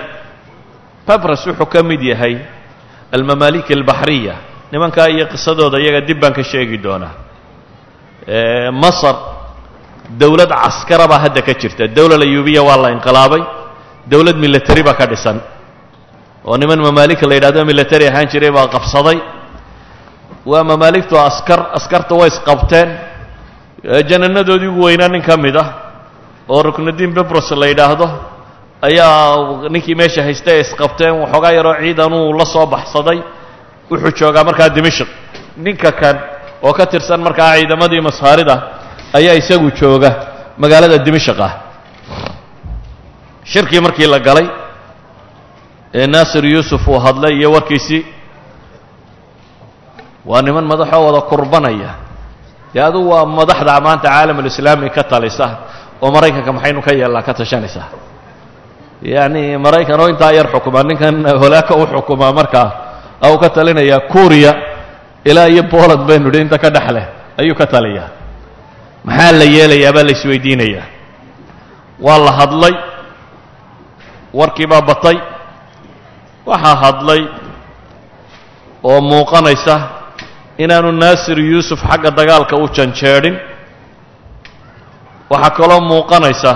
[1.07, 2.35] bebros wuxuu ka mid yahay
[3.13, 4.35] almamaalik albaxriya
[4.73, 7.15] nimankaa iyo qisadooda iyaga dib baan ka sheegi doonaa.
[8.83, 9.17] Masar
[10.21, 11.87] dowlad caskara baa hadda ka jirta.
[11.89, 13.43] Dowlad ayuubiya waa la inqilaabay.
[14.07, 15.41] Dowlad military baa ka dhisan.
[16.47, 19.19] Oo niman mamaalika la yidhahdo military ahaan jiray baa qabsaday.
[20.47, 22.89] Waa mamaaligtu askar askarta way isqabteen
[24.09, 25.89] jananadoodii ugu weynaa nin ka mid ah
[26.53, 28.07] oo ruknudiin bebros la yidhaahdo
[28.89, 33.19] ayaa ninkii meesha haystay ay isqabteen waxoogaa yaroo ciidanuu la soo baxsaday
[33.91, 35.09] wuxuu joogaa markaa dimashq.
[35.65, 36.17] Ninka kan
[36.67, 38.55] oo ka tirsan markaa ciidamadii masaarida
[39.19, 40.11] ayaa isagu jooga
[40.63, 41.53] magaalada dimashq ah.
[43.51, 44.47] Shirkii markii la galay
[45.95, 48.03] ee naasir yuusuf uu hadlay iyo warkiisii
[50.31, 51.91] waa niman madaxoo wada kurbanaya.
[52.75, 55.47] Dee adugu waa madaxda maanta caalamulislaami ka talisa
[56.03, 57.89] oo maraykanka maxaynu ka yeelnaa ka tashanaysaa.
[59.15, 62.69] Yacni maraykan oo intaa yar xukumaa ninkan holaaka u xukumaa markaa
[63.27, 64.53] au ka talinayaa kuuriya
[65.31, 67.07] ilaa iyo boland baynu idhi inta ka dhex leh
[67.41, 68.09] ayuu ka taliyaa.
[69.05, 70.87] Maxaa la yeelayaa baa la isweydiinayaa.
[72.07, 72.75] Waa la hadlay
[74.39, 75.17] warkii baa batay
[76.51, 77.23] waxaa hadlay
[78.91, 79.77] oo muuqanaysa
[80.63, 83.37] inaanu naasir yuusuf xagga dagaalka u janjeedhin
[85.31, 86.53] waxaa kaloo muuqanaysa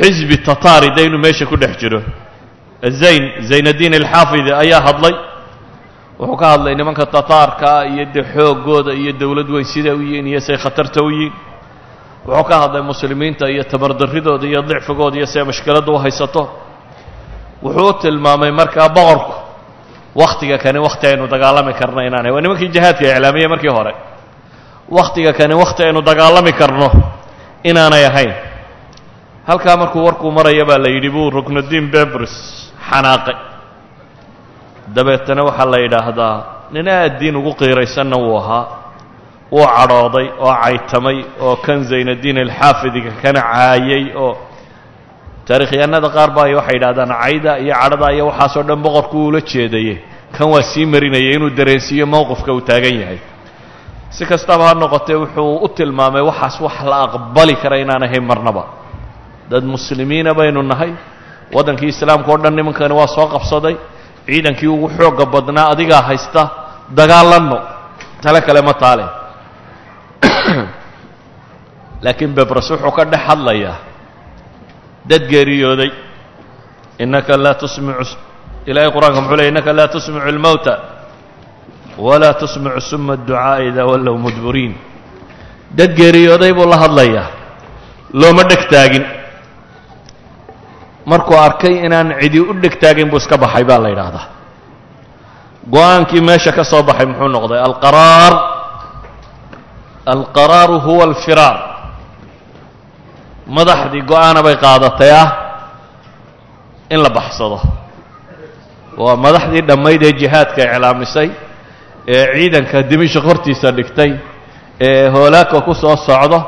[0.00, 2.00] xisbi tataari de inuu meesha ku dhex jiro.
[3.00, 5.14] Zayn zaynaddiin alxaafidi ayaa hadlay.
[6.18, 10.40] Wuxuu ka hadlay nimanka tataarkaa iyo de xooggooda iyo dowlad weyn siday u yihiin iyo
[10.40, 11.32] say khatarta u yihiin.
[12.26, 16.42] Wuxuu ka hadlay muslimiinta iyo tabardarridooda iyo dicfigooda iyo siay mashkiladda u haysato.
[17.62, 19.32] Wuxuu u tilmaamay markaa boqorku
[20.14, 22.32] wakhtiga kani wakhti aynu dagaalami karno inaanay.
[22.32, 23.92] Waa nimankii jihaadka iclaamiyey markii hore.
[24.90, 26.88] Wakhtiga kani wakhti aynu dagaalami karno
[27.64, 28.32] inaanay ahayn.
[29.48, 32.34] Halkaa markuu warkuu maraya baa la yidhi buu ruknudiin bebris
[32.90, 33.36] xanaaqay.
[34.94, 36.36] Dabeetana waxaa la yidhaahdaa
[36.74, 38.64] nin aad diin ugu qiiraysanna wuu ahaa.
[39.52, 44.32] Wuu cadhooday oo caytamay oo kan zaynaddiin alxaafidiga kana caayay oo
[45.46, 49.94] taarikhyahanada qaar baa waxay yidhahdaan cayda iyo cadhada iyo waxaasoo dhan boqorku uula jeedaye
[50.36, 53.18] kan waa sii marinayay inuu dareensiiyo mowqifka uu taagan yahay
[54.10, 58.64] si kastaba ha noqotee wuxuu u tilmaamay waxaas wax la aqbali kara inaan ahayn marnaba
[59.50, 60.94] dad muslimiina baynu nahay
[61.54, 63.76] waddankii islaamka o dhan nimankani waa soo qabsaday
[64.26, 66.48] ciidankii ugu xoogga badnaa adigaa haysta
[66.90, 67.58] dagaalanno
[68.22, 69.04] tale kale ma taale.
[72.04, 73.76] Laakiin bebras wuxuu ka dhex hadlayaa
[75.04, 75.90] dad geeriyooday
[76.98, 78.16] innaka laa tusmicu
[78.66, 80.99] ilaahay qur'aanka muxuu ley innaka laa tusmicu almowta
[81.98, 84.74] walaa tusmicu suma adducaa'a idaa wallow mudburiin
[85.78, 87.26] dad geeriyooday buu la hadlayaa.
[88.12, 89.04] Looma dheg taagin.
[91.06, 94.26] Markuu arkay inaan cidi u dheg taagin buu iska baxay baa la yidhaahdaa.
[95.72, 98.34] Go'aankii meesha ka soo baxay muxuu noqday alqaraar.
[100.14, 101.56] Alqaraaru huwa alfiraar.
[103.56, 105.28] Madaxdii go'aana bay qaadatay ah
[106.90, 107.58] in la baxsado.
[108.98, 111.28] Waa madaxdii dhammayd ee jihaadka iclaamisay
[112.14, 114.10] ee ciidanka dimishq hortiisa dhigtay
[114.88, 116.38] ee hoolaaka ku soo socdo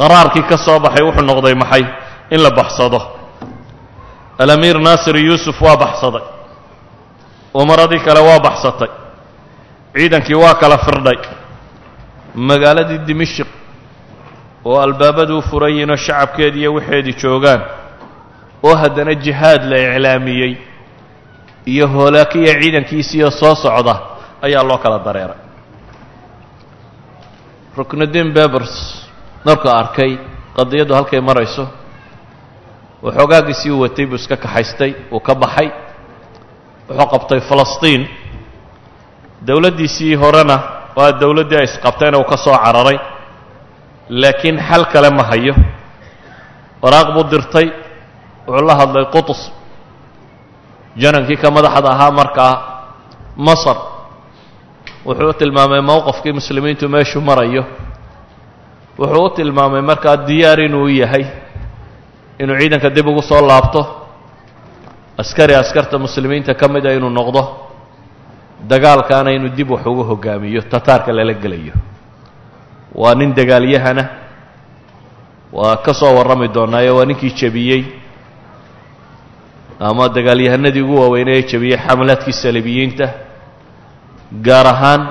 [0.00, 1.84] qaraarkii ka soo baxay wuxuu noqday maxay?
[2.34, 3.00] In la baxsado.
[4.42, 6.24] Alamiir naasir yuusuf waa baxsaday.
[7.54, 8.88] Umaradii kale waa baxsatay.
[9.96, 11.18] Ciidankii waa kala firdhay.
[12.34, 13.46] Magaaladii dimishq
[14.64, 17.60] oo albaabaduu furayiin oo shacabkeedii iyo waxeedii joogaan
[18.62, 20.52] oo haddana jihaad la iclaamiyey
[21.72, 23.94] iyo hoolaakiya ciidankiisiiyo soo socda
[24.46, 25.38] ayaa loo kala dareeray.
[27.76, 28.74] Ruknudiin bebers
[29.46, 30.12] markuu arkay
[30.56, 31.64] qadiyaddu halkay marayso
[33.04, 35.68] waxoogaagiisii u watay buu iska kaxaystay uu ka baxay
[36.88, 38.02] wuxuu qabtay falastiin.
[39.46, 40.56] Dowladdiisii horena
[40.96, 42.98] waa dowladdii ay isqabteena uu ka soo cararay
[44.08, 45.54] laakiin xal kale ma hayo.
[46.82, 47.66] Waraaq buu dirtay
[48.48, 49.40] wuxuu la hadlay qutus
[50.96, 52.52] janankii ka madaxda ahaa markaa
[53.36, 53.76] masar
[55.06, 57.64] wuxuu u tilmaamay mowqafkii muslimiintu meeshuu marayo.
[58.98, 61.24] Wuxuu u tilmaamay markaa diyaar inuu yahay
[62.42, 63.82] inuu ciidanka dib ugu soo laabto.
[65.18, 67.42] Askari askarta muslimiinta ka mida inuu noqdo
[68.70, 71.72] dagaalkaana inuu dib wax ugu hogaamiyo tataarka lala gelayo.
[72.94, 74.04] Waa nin dagaalyahana
[75.52, 77.84] waa ka soo warrami doonaayo waa ninkii jebiyey.
[79.80, 83.08] Ama dagaalyahanadii ugu waaweynay ee jebiyey xamalaadkii salibiyiinta
[84.32, 85.02] gaar ahaan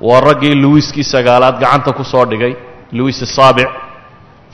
[0.00, 2.56] waa raggii luwiskii sagaalaad gacanta ku soo dhigay
[2.92, 3.68] luwis asaabic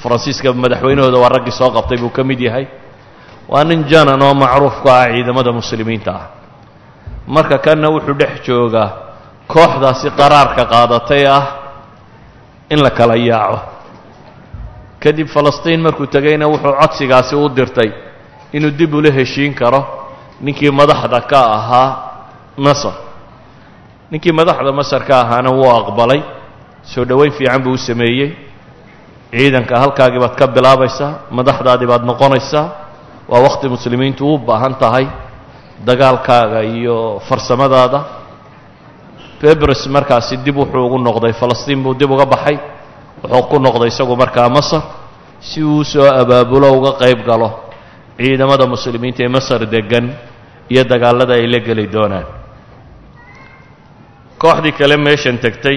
[0.02, 2.66] faransiiska madaxweynahooda waa raggii soo qabtay buu ka mid yahay.
[3.48, 6.26] Waa nin janan oo macruuf ku ah ciidamada muslimiinta ah.
[7.26, 8.88] Marka kanna wuxuu dhex joogaa
[9.48, 11.44] kooxdaasi qaraarka qaadatay ah
[12.70, 13.58] in la kala yaaco.
[15.00, 17.90] Kadib falastiin markuu tegayna wuxuu codsigaasi u dirtay
[18.52, 19.80] inuu dib ula heshiin karo.
[20.40, 21.88] Ninkii madaxda ka ahaa
[22.58, 23.07] nasar
[24.10, 26.20] ninkii madaxda masar ka ahaana wuu aqbalay
[26.92, 28.30] soo dhoweyn fiican buu u sameeyey.
[29.32, 32.66] Ciidanka halkaagii baad ka bilaabaysaa madaxdaadii baad noqonaysaa
[33.30, 35.06] waa wakhti muslimiintu u baahan tahay
[35.86, 38.00] dagaalkaaga iyo farsamadaada.
[39.42, 42.56] Bebres markaasi dib wuxuu ugu noqday falastiin buu dib uga baxay
[43.22, 44.82] wuxuu ku noqday isagu markaa masar
[45.40, 47.48] si uu soo abaabulo uga qayb galo
[48.18, 50.06] ciidamada muslimiinta ee masar deggan
[50.72, 52.26] iyo dagaallada ay la geli doonaan
[54.42, 55.76] kooxdii kale meeshan tegtay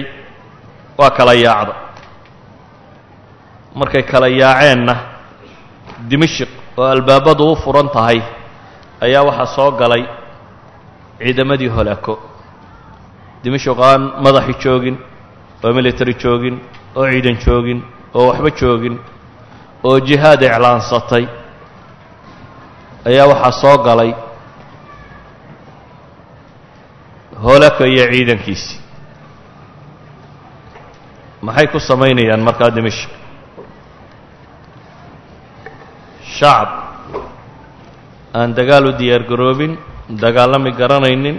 [0.98, 1.74] waa kala yaacda.
[3.78, 4.94] Markay kala yaaceenna
[6.10, 8.18] dimashik oo albaabadu u furan tahay
[9.04, 10.04] ayaa waxaa soo galay
[11.18, 12.14] ciidamadii holaako
[13.42, 14.96] dimashik oo aan madaxi joogin
[15.64, 16.56] oo military joogin
[16.96, 17.80] oo ciidan joogin
[18.14, 18.94] oo waxba joogin
[19.88, 21.24] oo jihaad iclaansatay
[23.08, 24.10] ayaa waxaa soo galay
[27.44, 28.78] holaka iyo ciidankiisii
[31.46, 33.10] maxay ku samaynayaan markaa dimashik
[36.38, 36.68] shacab.
[38.34, 39.72] Aan dagaal u diyaar garoobin
[40.22, 41.36] dagaalami garanaynin.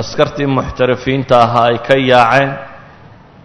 [0.00, 2.50] Askartii muxtarafiinta ahaa ay ka yaaceen